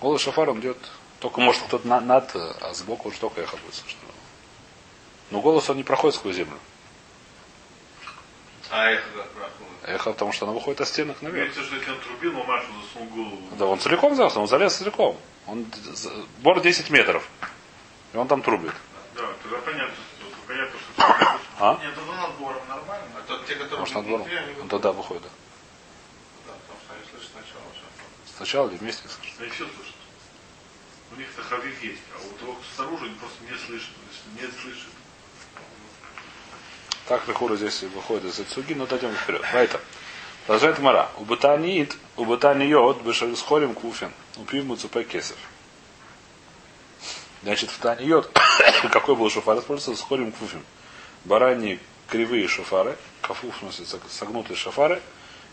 [0.00, 0.78] Голый шафар, он идет
[1.20, 3.98] только, может, кто-то на- над, а сбоку уже только эхо будет слышно.
[5.30, 6.58] Но голос, он не проходит сквозь землю.
[8.70, 9.72] А эхо как проходит.
[9.84, 11.42] Эхо, потому что оно выходит от стенок наверх.
[11.42, 13.42] Имеется, что если он трубил, мамашу засунул голову.
[13.58, 15.16] Да, он целиком залез, он залез целиком.
[15.46, 15.66] Он
[16.38, 17.28] бор 10 метров.
[18.12, 18.72] И он там трубит.
[19.16, 21.78] Да, тогда понятно, что понятно, что А?
[21.82, 23.06] Нет, это надбором нормально.
[23.18, 24.14] А то те, которые Может, над они
[24.62, 25.22] Он тогда выходит.
[25.24, 25.28] да.
[26.46, 28.36] Да, потому что они слышат сначала шофер.
[28.36, 29.40] Сначала или вместе слышит.
[29.40, 29.89] они все слышат.
[31.12, 33.90] У них-то хавив есть, а у того, кто снаружи, они просто не слышат.
[34.36, 34.88] Если не слышит.
[37.06, 39.42] Так Лехура здесь выходит из Ацуги, но дойдем вперед.
[39.52, 39.80] Вайтер.
[40.46, 41.10] Продолжает Мара.
[41.18, 45.06] У Батаниит, у Батаниот, Бешарисхорим Куфин, у Пивму Цупе.
[47.42, 48.30] Значит, в Таниот,
[48.92, 50.62] какой был шофар, используется с хорим куфим.
[51.24, 55.00] Бараньи кривые шофары, кафу, в смысле, сог- согнутые шофары,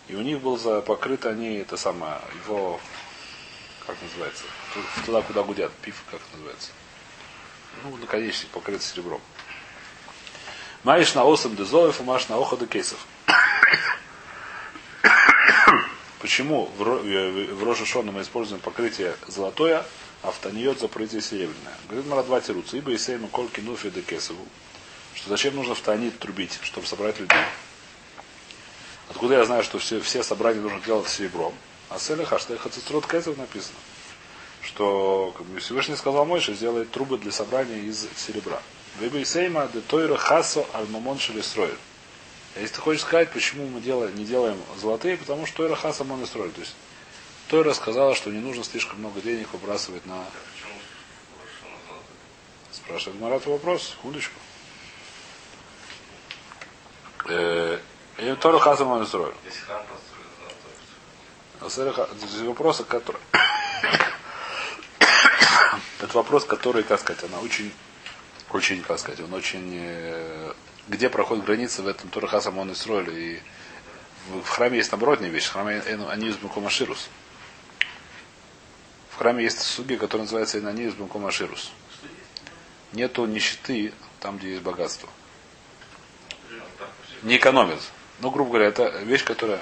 [0.08, 2.80] и у них был покрыт они, это самое, его,
[3.88, 6.70] как называется, ту- туда, куда гудят, пив, как называется.
[7.84, 9.22] Ну, наконечник покрыт серебром.
[10.84, 13.00] Маиш на осам дезоев, маш на оха кейсов.
[16.20, 19.86] Почему в, Ро- э, Рошашоне мы используем покрытие золотое,
[20.24, 21.76] а в Таниот за покрытие серебряное?
[21.88, 24.46] Говорит Марадва Тируца, ибо и сейма кольки нуфи де кесову.
[25.14, 27.38] Что зачем нужно в Танит трубить, чтобы собрать людей?
[29.10, 31.54] Откуда я знаю, что все, все собрания нужно делать серебром?
[31.90, 33.78] А Селиха, что их Хацистрот Кесов написано.
[34.62, 38.62] Что как бы, Всевышний сказал Мойше сделает трубы для собрания из серебра.
[39.00, 41.78] Выбей сейма де тойра хасо альмамон шелестроит.
[42.58, 46.04] А Если ты хочешь сказать, почему мы делаем, не делаем золотые, потому что Тойра Хаса
[46.04, 46.50] мы строили.
[46.50, 46.76] То есть
[47.50, 50.26] Тойра сказала, что не нужно слишком много денег выбрасывать на...
[52.72, 54.40] Спрашивает Марат вопрос, удочку.
[57.26, 57.80] Э,
[58.18, 59.36] И Тойра Хаса мы строили.
[59.46, 60.17] Если храм золотой.
[61.62, 63.22] А здесь вопросы, которые...
[66.02, 67.72] Это вопрос, который, как сказать, она очень,
[68.52, 69.72] очень, как сказать, он очень...
[69.74, 70.54] э,
[70.88, 73.42] Где проходит граница в этом Тора Хаса Мон Исроэль, и
[74.30, 75.46] в, храме есть наоборотная вещь.
[75.48, 77.10] В храме из Бенкомаширус.
[79.12, 81.72] В храме есть суги, который называется из Бенкомаширус.
[82.94, 85.10] Нету нищеты там, где есть богатство.
[87.24, 87.80] Не экономят.
[88.20, 89.62] Ну, грубо говоря, это вещь, которая...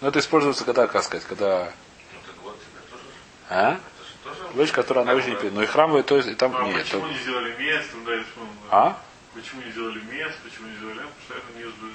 [0.00, 1.72] Ну, это используется когда, как сказать, когда...
[2.42, 2.52] Ну.
[3.48, 3.80] А?
[4.54, 5.36] Вещь, которая она очень...
[5.52, 6.54] Но и храмовые, то есть, и там...
[6.56, 7.96] А нет, почему это- не сделали место?
[8.06, 8.12] Да,
[8.70, 9.02] А?
[9.34, 10.38] Почему не сделали место?
[10.44, 10.96] Почему не сделали?
[10.96, 11.92] Потому что это не узбы-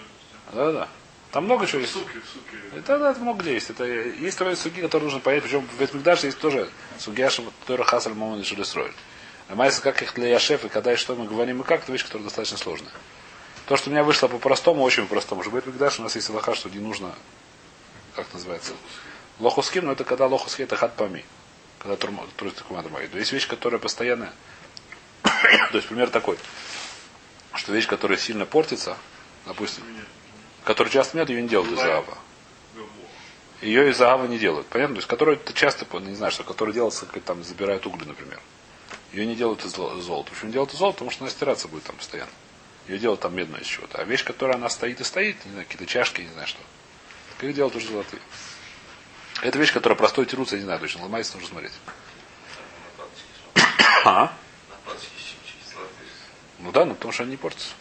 [0.54, 0.88] Да-да.
[1.32, 1.94] Там много чего есть.
[1.94, 2.58] Суки, суки.
[2.76, 3.70] Это, да, это много где есть.
[3.70, 5.44] Это есть такие суги, которые нужно понять.
[5.44, 8.94] Причем в Ветмигдаше есть тоже сугиаша, который Хасаль Мамон и строит.
[9.48, 11.92] А майса, как их для Яшеф, и когда и что мы говорим, и как, это
[11.92, 12.92] вещь, которая достаточно сложная.
[13.66, 15.42] То, что у меня вышло по-простому, очень по-простому.
[15.42, 17.14] Что в Ветмигдаше у нас есть лоха, что не нужно,
[18.15, 18.74] как называется,
[19.39, 21.26] лохуским, но это когда лохуски это хатпами.
[21.80, 24.32] Когда туристы То есть вещь, которая постоянно,
[25.24, 26.38] то есть пример такой,
[27.56, 28.97] что вещь, которая сильно портится,
[29.47, 29.84] допустим,
[30.63, 32.17] которую часто нет, ее не делают из Заава.
[33.62, 34.67] Ее из Заава не делают.
[34.67, 34.95] Понятно?
[34.95, 38.39] То есть, которую ты часто, не знаю, что, которая делается, как там забирают угли, например.
[39.12, 40.32] Ее не делают из золо- золота.
[40.32, 40.95] Почему не делают из золота?
[40.95, 42.32] Потому что она стираться будет там постоянно.
[42.88, 44.00] Ее делают там медную из чего-то.
[44.00, 46.60] А вещь, которая она стоит и стоит, не знаю, какие-то чашки, не знаю что.
[47.41, 48.21] Их делают уже золотые.
[49.41, 51.01] Это вещь, которая простой тируется, я не знаю точно.
[51.04, 51.73] Ломается, нужно смотреть.
[54.06, 54.34] А?
[56.60, 57.73] Ну да, ну потому что они не портятся.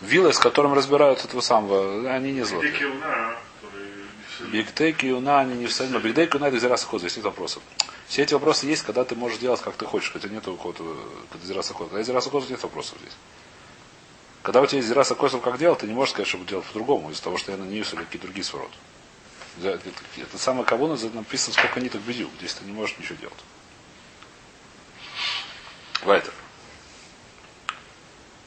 [0.00, 2.72] Вилы, с которым разбирают этого самого, они не злотые.
[2.72, 6.46] Дикие уна, которые не все Бигтейк и уна, они не в Но бигтейк и уна
[6.46, 7.62] это зира саход, здесь нет вопросов.
[8.06, 10.84] Все эти вопросы есть, когда ты можешь делать, как ты хочешь, хотя нет ухода,
[11.30, 11.88] когда зира саход.
[11.88, 13.14] Когда зира саход, нет вопросов здесь.
[14.46, 17.10] Когда у тебя есть зира саход, как делать, ты не можешь сказать, чтобы делать по-другому,
[17.10, 18.76] из-за того, что я на нее или какие-то другие свороты.
[19.60, 22.30] Это, самое кавуна, написано, сколько ниток бедю.
[22.38, 23.34] Здесь ты не можешь ничего делать.
[26.04, 26.32] Вайтер.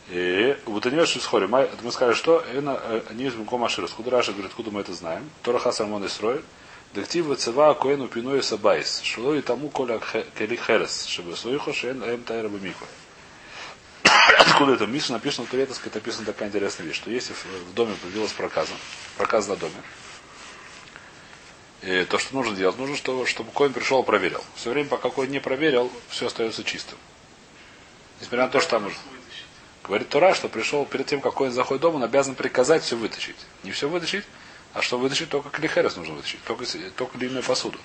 [0.07, 1.47] И вот они очень схори.
[1.47, 2.45] Мы сказали, что
[3.09, 3.83] они из Мукома Ашира.
[3.83, 5.29] Откуда Раша говорит, откуда мы это знаем?
[5.43, 6.41] Тора Хасармон Исрой.
[6.93, 9.01] Дектива цева коэну пиную сабайс.
[9.01, 9.99] Шило и тому коля
[10.38, 11.07] кели херес.
[11.07, 12.88] Чтобы своихо шен эм тайра бамиква.
[14.39, 14.86] Откуда это?
[14.86, 18.74] Миша написано в Туретовской, это написана такая интересная вещь, что если в доме появилась проказа,
[19.17, 19.76] проказа на доме,
[21.82, 24.43] и то, что нужно делать, нужно, чтобы, чтобы Коин пришел и проверил.
[24.56, 26.98] Все время, пока Коин не проверил, все остается чистым.
[28.19, 28.95] Несмотря на то, что там уже...
[29.84, 32.98] Говорит Тура, что пришел перед тем, как Коин заходит в дом, он обязан приказать все
[32.98, 33.38] вытащить.
[33.63, 34.26] Не все вытащить,
[34.74, 37.80] а что вытащить, только клихерес нужно вытащить, только, только длинную посуду.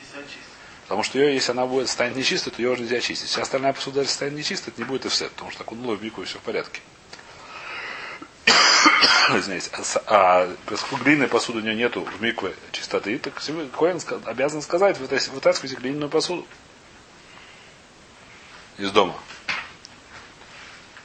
[0.85, 0.88] И.
[0.88, 3.29] Потому что ее, если она будет станет нечистой, то ее уже нельзя чистить.
[3.29, 6.23] Вся остальная посуда, если станет нечистой, это не будет эфсет, потому что окунула в мику
[6.23, 6.81] и все в порядке.
[9.35, 9.70] Извиняюсь.
[9.73, 13.40] А, а поскольку глиняной посуды у нее нету в микве чистоты, так
[13.99, 16.47] ска- обязан сказать, «Вытас- вытаскивайте глиняную посуду
[18.77, 19.14] из дома.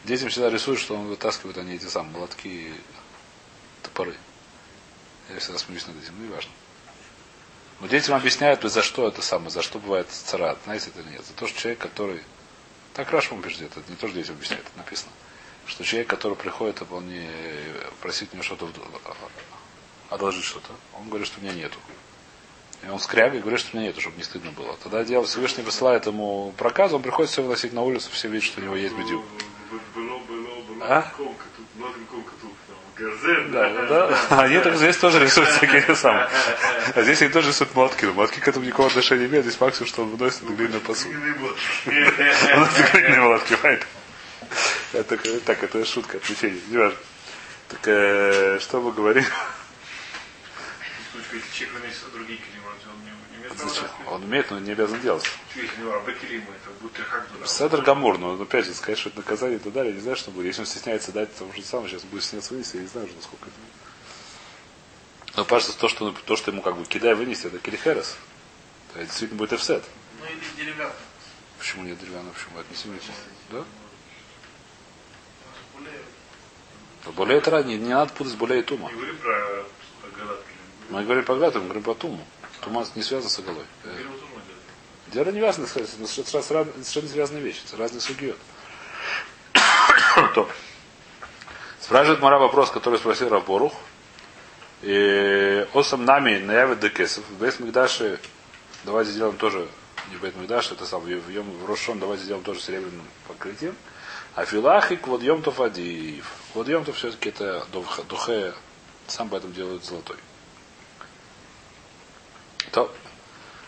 [0.03, 2.73] Детям всегда рисуют, что он вытаскивает они эти самые молотки и
[3.83, 4.15] топоры.
[5.29, 6.51] Я всегда смеюсь над этим, ну и важно.
[7.79, 10.57] Но детям объясняют, за что это самое, за что бывает царат.
[10.65, 11.25] Знаете это или нет?
[11.25, 12.21] За то, что человек, который...
[12.93, 15.11] Так Раша убеждает, это не то, что детям объясняет, это написано.
[15.65, 17.29] Что человек, который приходит, он не
[18.01, 20.69] просит у него что-то, в- одолжить что-то.
[20.99, 21.77] Он говорит, что у меня нету.
[22.85, 24.75] И он скрягой говорит, что у меня нету, чтобы не стыдно было.
[24.83, 28.61] Тогда дело Всевышний высылает ему проказу, он приходит все выносить на улицу, все видят, что
[28.61, 29.23] у него есть бедюк.
[30.81, 31.11] А?
[32.99, 34.41] Да, да, да.
[34.41, 36.27] Они так здесь тоже рисуют всякие самые.
[36.95, 38.05] А здесь они тоже рисуют молотки.
[38.05, 39.45] Но молотки к этому никакого отношения не имеют.
[39.45, 41.15] Здесь максимум, что он выносит на глиняную посуду.
[41.15, 41.93] Он
[42.63, 43.85] это глиняные молотки, понимаете?
[44.93, 46.97] Это, так, это шутка, отвлечение, не важно.
[47.67, 49.23] Так, э, что мы говорим?
[51.13, 52.39] Если человек выносит другие
[52.87, 53.11] он не,
[53.57, 53.67] Зачем?
[53.69, 53.91] таскать?
[54.07, 55.23] Он умеет, но не обязан делать.
[57.45, 60.31] Седр Гамур, но опять же, сказать, что это наказание и так далее, не знаю, что
[60.31, 60.47] будет.
[60.47, 63.15] Если он стесняется дать тому же самое, сейчас будет стесняться вынести, я не знаю уже,
[63.15, 63.55] насколько это.
[65.37, 68.17] Но кажется, то, что, то, что ему как бы кидай вынести, это килихерес.
[68.93, 69.83] Это действительно будет офсет.
[70.19, 70.93] Ну или деревянный.
[71.57, 72.33] Почему нет деревянного?
[72.33, 72.97] Почему это не сильно?
[73.51, 73.65] Да?
[77.11, 78.89] Более это не, не надо путать более тума.
[78.89, 79.65] Не говори про
[80.89, 82.25] Мы говорим по гату, мы говорим по туму.
[82.61, 83.65] Тума не связан с оголой.
[83.83, 83.89] Э.
[85.07, 88.35] Дело не важно, сказать, это совершенно связанные вещи, это разные судьи.
[90.35, 90.49] То.
[91.81, 93.73] Спрашивает Мара вопрос, который спросил Раборух.
[94.81, 97.23] И осам нами наявит декесов.
[97.29, 98.19] В Бейт Мигдаше
[98.85, 99.67] давайте сделаем тоже,
[100.09, 103.75] не в Бейт Мигдаше, это сам, в Йом в Рошон давайте сделаем тоже серебряным покрытием.
[104.35, 106.31] А филахи квод Йомтов адиев.
[106.53, 108.53] Квод Йомтов все-таки это духе, духе,
[109.07, 110.17] сам поэтому делают золотой.
[112.71, 112.91] То.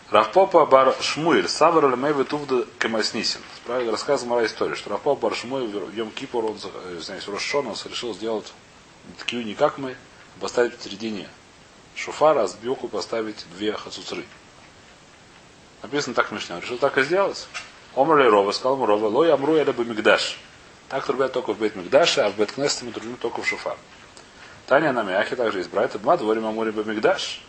[0.09, 3.41] Равпопа бар Шмуэль, Савар Лемеви Тувда Кемаснисин.
[3.55, 7.67] Справил рассказ моя история, что Равпопа бар Шмуэль в Йом Кипур, он, э, извиняюсь, Рошон,
[7.67, 8.51] он решил сделать
[9.17, 9.95] такие не как мы,
[10.39, 11.29] поставить середине
[11.95, 14.25] шуфара, а сбоку поставить две хацуцры.
[15.81, 16.31] Написано так.
[16.31, 17.47] Он решил так и сделать.
[17.95, 20.37] Омрли Рова, сказал ему Рова, лой амру я бы Мигдаш.
[20.89, 23.77] Так трубят только в Бет Мигдаше, а в Бет мы трубим только в шуфар.
[24.67, 27.41] Таня на Мяхе также есть брайта, Бма, дворим амури бы Мигдаш.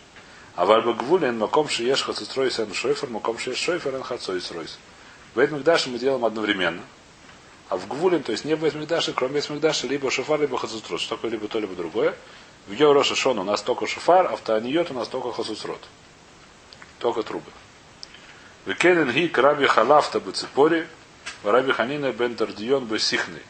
[0.55, 4.03] А вальба гвулин, маком шиеш хацуцрой сен шойфер, маком шиеш шойфер, эн.
[4.03, 6.83] В Бет Мигдаше мы делаем одновременно.
[7.69, 11.01] А в Гвулин, то есть не в Бейсмикдаше, кроме Бейсмикдаша, либо шофар, либо хацуцрот.
[11.01, 12.15] Что такое либо то, либо другое.
[12.67, 15.81] В Йо Роша Шон у нас только шофар, а в Таниот у нас только хацуцрот.
[16.99, 17.49] Только трубы.
[18.65, 20.87] Викенен ги краби халафта бы ципори,
[21.43, 23.41] раби ханина бен тардион бы сихны.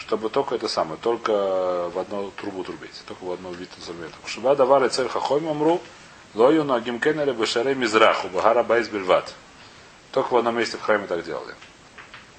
[0.00, 4.16] Чтобы только это самое, только в одну трубу трубить, только в одну вид инструмента.
[4.26, 5.80] Шиба давар и цель хахой мамру,
[6.34, 9.34] лою на гимкенеле бешаре мизраху, багара байс бельват.
[10.10, 11.54] Только в одном месте в храме так делали.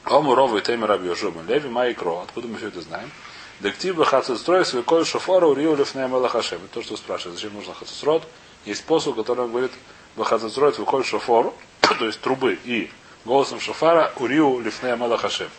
[0.06, 2.24] Ому рову и теми раби Йошуа Леви Майкро.
[2.24, 3.12] Откуда мы все это знаем?
[3.60, 6.60] Дектиба хацистрой свой коль шофара урию лифнея мелахашем.
[6.66, 8.24] Это то, что спрашивает, зачем нужно хацисрод.
[8.66, 9.72] Есть посыл, который говорит,
[10.16, 12.90] бахацисрой свой коль шофору, то есть трубы и
[13.24, 15.50] голосом шофара урию лифнея мелахашем.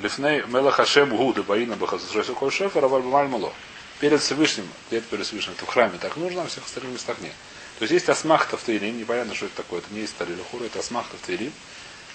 [0.00, 3.52] Лифней мелахашем гу дебаина бахацисрой свой коль шофара вальбамаль мало.
[4.00, 7.34] перед Всевышним, где-то перед Всевышним, это в храме так нужно, а всех остальных местах нет.
[7.78, 10.80] То есть есть асмахта в Таилим, непонятно, что это такое, это не есть Талилухура, это
[10.80, 11.52] асмахта в Таилим,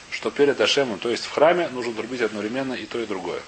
[0.09, 3.41] что перед Ашемом, то есть в храме, нужно трубить одновременно и то, и другое.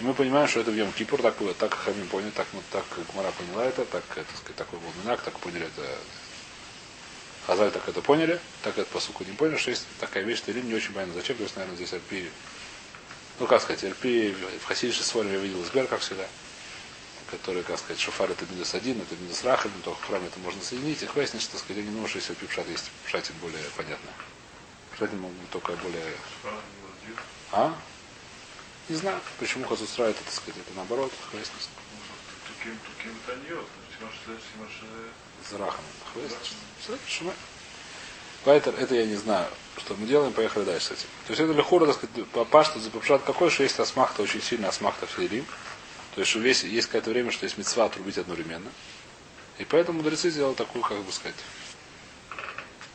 [0.00, 2.84] И мы понимаем, что это в Йом Кипур, так, так Хамим понял, так, ну, так
[3.12, 5.86] Гмара поняла это, так, это, сказать, такой был Минак, так поняли это.
[7.46, 10.50] Хазаль так это поняли, так это по суку не поняли, что есть такая вещь, что
[10.50, 12.30] Илим не очень понятно зачем, то есть, наверное, здесь Альпи,
[13.38, 16.26] ну, как сказать, Альпи в Хасидише с я видел Сбер, как всегда,
[17.30, 20.62] который, как сказать, шофар это минус один, это минус рахам, только в храме это можно
[20.62, 23.64] соединить, их выяснить, что, сказать, я не думаю, что если Альпи Пшат есть Пшатин более
[23.76, 24.10] понятно.
[24.94, 26.14] Пшатин могут быть только более...
[27.52, 27.74] А?
[28.88, 31.70] Не знаю, почему Хазу устраивает это, сказать, это наоборот, хвестность.
[32.58, 33.54] Таким, таким это не
[35.50, 35.84] Зарахом.
[38.44, 41.08] Поэтому это я не знаю, что мы делаем, поехали дальше с этим.
[41.26, 45.06] То есть это лихура, так сказать, папашта запапшат какой, что есть асмахта, очень сильно асмахта
[45.06, 45.46] в Филим.
[46.14, 48.70] То есть, что весь, есть какое-то время, что есть мецва отрубить одновременно.
[49.58, 51.36] И поэтому мудрецы сделали такую, как бы сказать,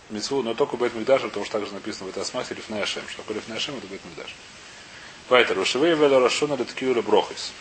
[0.10, 3.04] мецву, но только Бет Мигдаш, потому что также написано в этой асмахте Лифней Ашем.
[3.08, 4.36] Что такое Лифней Ашем, это Бет Мигдаш.
[5.30, 7.52] Поэтому Рушевей Веля Рашона Леткиура Брохис.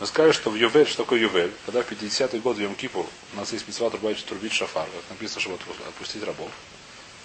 [0.00, 3.36] Мы сказали, что в Ювель, что такое Ювель, когда в 50-й год в Йом-Кипур у
[3.36, 6.50] нас есть митцва трубать, трубить шафар, как написано, чтобы отпустить рабов.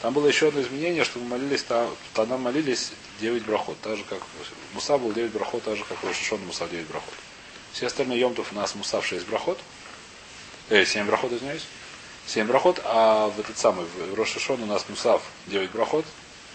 [0.02, 4.04] Там было еще одно изменение, что мы молились, там, тогда молились 9 брахот, так же
[4.04, 4.20] как
[4.74, 7.14] Муса был 9 брахот, так же как Рошишон Муса 9 брахот.
[7.72, 9.60] Все остальные Йомтов у нас Муса в 6 брахот,
[10.70, 11.66] э, 7 брахот, извиняюсь,
[12.28, 16.06] 7 брахот, а в этот самый, в Рошишон у нас Мусав 9 брахот,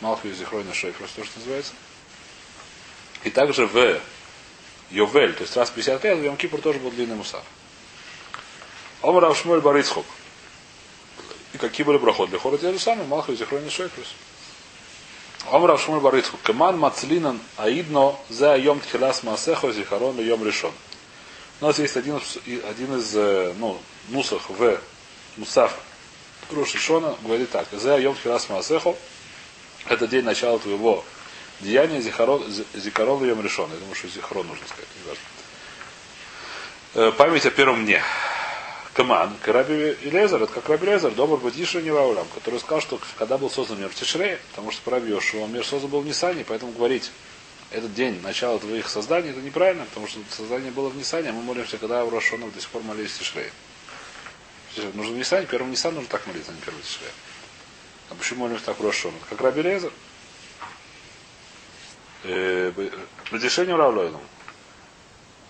[0.01, 1.73] Малхию Зихройна Шейф, просто то, что называется.
[3.25, 4.01] И также в
[4.91, 7.45] Йовель, то есть раз в 50 лет, в Йом Кипур тоже был длинный мусав.
[9.03, 10.07] Омар Авшмуль Барицхук.
[11.53, 12.31] И какие были брахот?
[12.31, 14.15] Для хора те же самые, Малха и Зихрон и Шойфрус.
[15.51, 16.41] Омар Авшмуль Барицхук.
[16.43, 20.73] Каман Мацлинан Аидно за Йом Тхилас Маасехо Зихарон и Йом Решон.
[21.61, 22.21] У нас есть один,
[22.69, 24.79] один из э, ну, нусах в
[25.37, 25.75] Мусаф
[26.51, 27.67] Рошишона, говорит так.
[27.73, 28.95] За Йом Тхилас Маасехо
[29.89, 31.05] это день начала твоего
[31.61, 33.69] Деяние Зикарон Йом решен.
[33.71, 35.19] Я думаю, что Зихрон нужно сказать.
[36.95, 37.85] Э, память о первом
[39.01, 39.09] дне.
[39.09, 43.51] Каман, Караби Лезер, это как Раби Лезер, Добр Бадиша Неваулям, который сказал, что когда был
[43.51, 47.11] создан мир в Тишре, потому что Раби Йошуа мир создан был в Нисане, поэтому говорить,
[47.71, 51.43] этот день, начало твоих созданий, это неправильно, потому что создание было в Нисане, а мы
[51.43, 53.53] молимся, когда в Рошонов до сих пор молились в Тишре.
[54.95, 57.07] Нужно в Нисане, первым Нисан нужно так молиться, а не первый Тишре.
[58.11, 59.21] А почему молимся так в Рошонов?
[59.29, 59.93] Как Раби Лезер.
[63.31, 64.21] Разрешение Равлойну.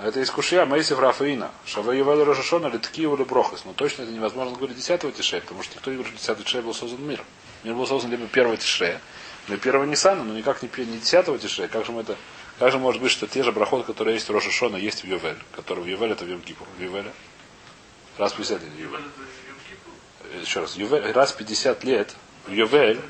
[0.02, 1.50] Это искушия Мейсев Рафаина.
[1.66, 3.64] Шава Ювел Рошашона Литкиев или Брохас.
[3.66, 6.62] Но точно это невозможно говорить 10 тише, потому что никто не говорит, что 10 тише
[6.62, 7.22] был создан мир.
[7.64, 8.98] Мир был создан либо 1 тише,
[9.48, 11.68] либо 1 Ниссана, но никак не, не 10 тише.
[11.68, 12.16] Как же мы это
[12.58, 15.38] как же может быть, что те же браходы, которые есть в Рошашона, есть в Ювель,
[15.56, 16.66] которые в Ювель это в Йом Кипур.
[16.76, 17.10] В Ювеле.
[18.18, 18.72] Раз в 50 лет.
[20.42, 20.76] Еще раз.
[20.76, 22.14] Ювель, раз в 50 лет
[22.46, 23.00] в Ювель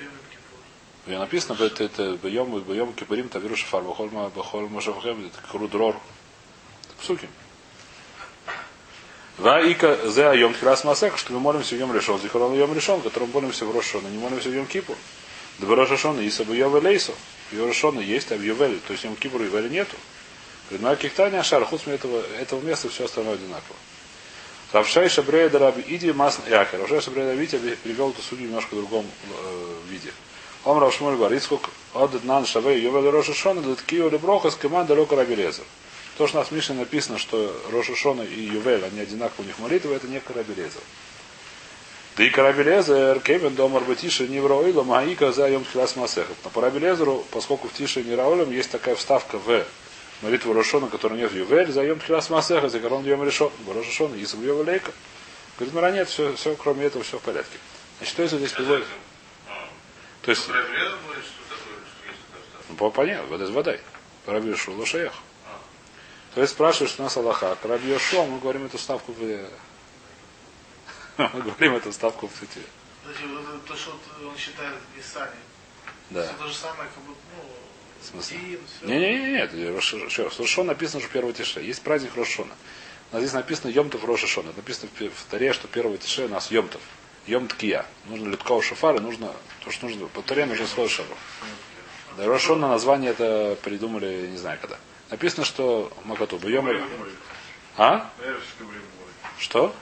[1.06, 5.96] написано, это, это Байом Кипарим Тавиру Шафар, Бахольма, Бахольма Шафхем, это Крудрор.
[7.00, 7.28] Псуки.
[9.38, 13.30] Ваика зе айом тхилас масех, что мы молимся в Йом решен, зихорон Йом решен, которым
[13.30, 14.96] молимся в Рошона, не молимся в Йом Кипур.
[15.58, 17.12] Доброшашона, Иса бы Йове Лейсо.
[17.52, 19.96] Йом решона есть, а в Йовеле, то есть Йом Кипур и нету.
[20.70, 23.76] А кихтания ашар, худ этого, этого места все остальное одинаково.
[24.72, 26.78] Равшай Шабрея Дараби Иди Масн Якер.
[26.80, 30.12] Равшай Шабрея Дараби привел эту судью немножко в другом э, виде.
[30.64, 35.16] Он Равшмуль говорит, сколько от Нан Шавей Йовел Роша Шона, Литкио Леброха с командой Лока
[35.16, 35.64] Рабелезер.
[36.16, 39.46] То, что у нас в Мишне написано, что Роша Шона и Ювель, они одинаково у
[39.46, 40.82] них молитвы, это не Карабелезер.
[42.16, 46.36] Да и Карабелезер, Кевин Домар Батиша, Невроила, Маика за Йом Тхилас Масехов.
[46.44, 49.64] Но по Рабелезеру, поскольку в Тише и Раулем есть такая вставка в
[50.20, 53.90] молитву Рошона, которая нет в Ювель, за Йом Тхилас Масеха, за Корон Йом Решон, Роша
[53.90, 54.92] Шона, Исаб Йовелейка.
[55.56, 57.56] Говорит, ну нет, все, все, кроме этого, все в порядке.
[57.98, 58.86] Значит, что если здесь приводит?
[60.22, 60.48] То есть...
[62.68, 63.80] Ну, понятно, вода из водой.
[64.26, 65.12] Йошуа лошаях.
[66.34, 67.56] То есть спрашиваешь у нас Аллаха.
[67.84, 69.18] Йошуа, мы говорим эту ставку в...
[71.18, 72.60] мы говорим эту ставку в эти...
[73.66, 75.36] То, что он считает в Исане.
[76.10, 76.26] Да.
[76.26, 77.42] То же самое, как будто, ну,
[78.00, 78.38] в смысле?
[78.82, 80.38] Не-не-не, еще раз.
[80.38, 81.60] Рошон написано, что первый тише.
[81.60, 82.52] Есть праздник Рошона.
[83.12, 84.52] Нас здесь написано Йомтов Рошашона.
[84.56, 86.80] Написано в Таре, что первый тише у нас Йомтов.
[87.26, 87.86] Йом ткия.
[88.06, 89.32] Нужно литкова шафара, нужно,
[89.64, 91.16] то, что нужно, по Торе нужно слово шафар.
[92.16, 94.78] Да, Рошон на название это придумали, не знаю когда.
[95.10, 96.68] Написано, что Макату, Йом...
[97.76, 98.10] А?
[99.38, 99.74] Что?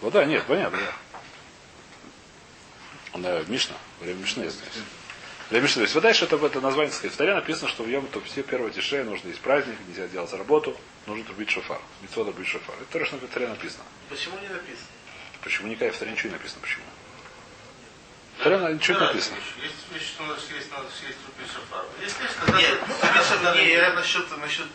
[0.00, 0.94] Вот да, нет, понятно, да.
[3.18, 3.76] Да, Мишна.
[4.00, 4.82] Время Мишны здесь.
[5.50, 7.12] Лемиш, то есть, вы дальше это, это название сказать.
[7.12, 10.32] В Таре написано, что в Йом то все первого тише нужно есть праздник, нельзя делать
[10.32, 10.74] работу,
[11.06, 11.80] нужно трубить шофар.
[12.00, 12.74] Митцва трубить шофар.
[12.80, 13.84] Это то, что в Таре написано.
[14.08, 14.86] Почему не написано?
[15.42, 16.62] Почему никакая в Таре ничего не написано?
[16.62, 16.84] Почему?
[18.38, 19.36] В Таре ничего не написано.
[23.02, 23.76] Написано, не,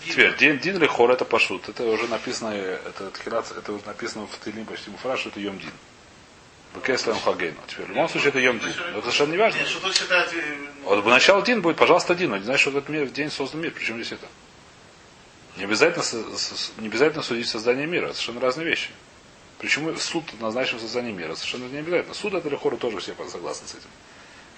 [0.03, 0.14] Дина.
[0.14, 1.68] Теперь, дин, дин или хор это пашут.
[1.70, 3.12] Это уже написано, это,
[3.57, 5.72] это уже написано в Тилим почти муфраш, что это йом дин.
[6.76, 7.57] Бекеслам хагейну.
[7.68, 8.70] Теперь, в любом случае, это йом дин.
[8.70, 9.60] Это совершенно не важно.
[9.60, 12.30] Э, Вот бы начало дин будет, пожалуйста, дин.
[12.30, 13.72] Но не знаешь, что этот мир, в день создан мир.
[13.72, 14.28] Причем здесь это?
[15.57, 16.03] Не обязательно,
[16.78, 18.05] не обязательно судить создание мира.
[18.05, 18.89] Это совершенно разные вещи.
[19.60, 21.36] Почему суд назначен создание мира?
[21.36, 22.14] Совершенно не обязательно.
[22.14, 23.89] Суд это или хоры тоже все согласны с этим.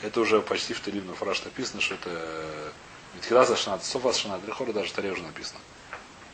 [0.03, 2.71] Это уже почти в Талибном фраж написано, что это
[3.15, 5.59] Митхиласа Шанат, Софас Шанат, или хоры даже в Таре уже написано.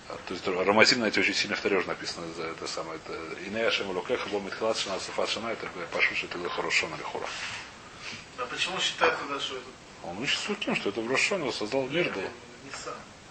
[0.10, 2.26] А, То есть ромативно эти очень сильно в Таре уже написано.
[2.26, 6.28] Это, это самое, это Инея Шем Лукеха, Бо Митхиласа Шанат, Софас Шанат, это Пашу, что
[6.28, 7.28] это хорошо или хора.
[8.38, 9.66] А почему считает тогда, что это
[10.04, 12.22] Он учит суким, что это в Рошон его создал мир был.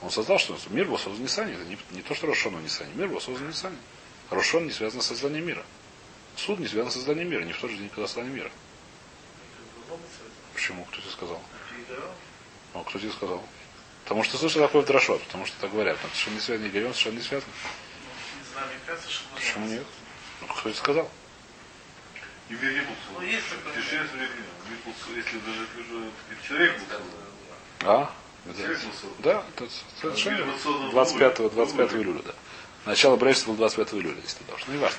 [0.02, 1.54] Он создал, что мир был создан в Нисане.
[1.54, 2.92] Это не, не то, что Рошон в Нисане.
[2.94, 3.76] Мир был создан в Нисане.
[4.30, 5.64] Рошон не связан с созданием мира.
[6.36, 7.42] Суд не связан с созданием мира.
[7.42, 8.50] Не в тот же день, когда создание мира.
[10.54, 10.84] Почему?
[10.84, 11.42] Кто тебе сказал?
[12.74, 13.42] Ну, кто тебе сказал?
[14.04, 15.98] Потому что слышал такое в Дрошот, потому что так говорят.
[16.02, 17.52] Но совершенно не связано, не говорим, совершенно не связано.
[19.34, 19.84] Почему нет?
[20.40, 21.10] Ну, кто сказал?
[22.48, 23.24] Ну, был создан.
[25.16, 27.88] Если даже это человек был.
[27.88, 28.14] А?
[29.18, 29.68] Да, это
[30.00, 32.04] совершенно Мир был создан 25, в 25 Луле.
[32.04, 32.34] июля, да.
[32.86, 34.64] Начало Брейшта было 25 июля, если ты должен.
[34.68, 34.98] Ну, не важно.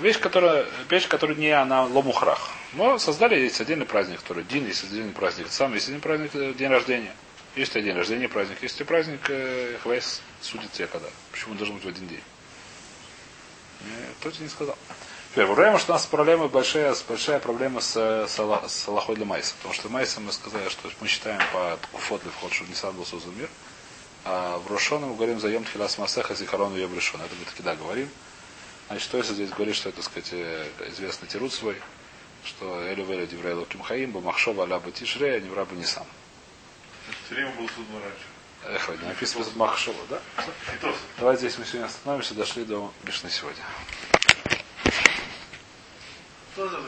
[0.00, 2.50] Вещь, которая, вещь, которая не она ломухрах.
[2.74, 6.52] Но создали есть отдельный праздник, который Дин, есть отдельный праздник сам, есть один праздник э,
[6.52, 7.14] день рождения.
[7.56, 11.08] Есть день рождения праздник, есть праздник э, Хвейс судит тебя когда.
[11.32, 12.22] Почему он должен быть в один день?
[13.80, 13.84] Э,
[14.20, 14.76] Кто тебе не сказал.
[15.32, 19.16] Теперь, проблема, что у нас проблема большая, большая проблема с, э, с, Алла- с Аллахой
[19.16, 19.54] для Майса.
[19.56, 22.94] Потому что Майса мы сказали, что мы считаем по Куфот для вход, что в Нисан
[22.94, 23.48] был создан мир.
[24.28, 27.20] А в Рошоне мы говорим за Йом Тхилас Масеха Зихарон Йом Решон.
[27.20, 28.10] Это мы таки да говорим.
[28.88, 31.80] Значит, то, если здесь говорит, что это, так сказать, э, известный тирут свой,
[32.44, 36.06] что Элю Велю Диврей Луким Хаим, Бамахшова Аляба Тишре, а не сам.
[37.26, 38.26] Все время был создан раньше.
[38.64, 40.20] Эх, не написано тут Махшова, да?
[40.74, 43.62] И то Давайте здесь мы сегодня остановимся, дошли до Мишны сегодня.
[46.52, 46.78] Кто за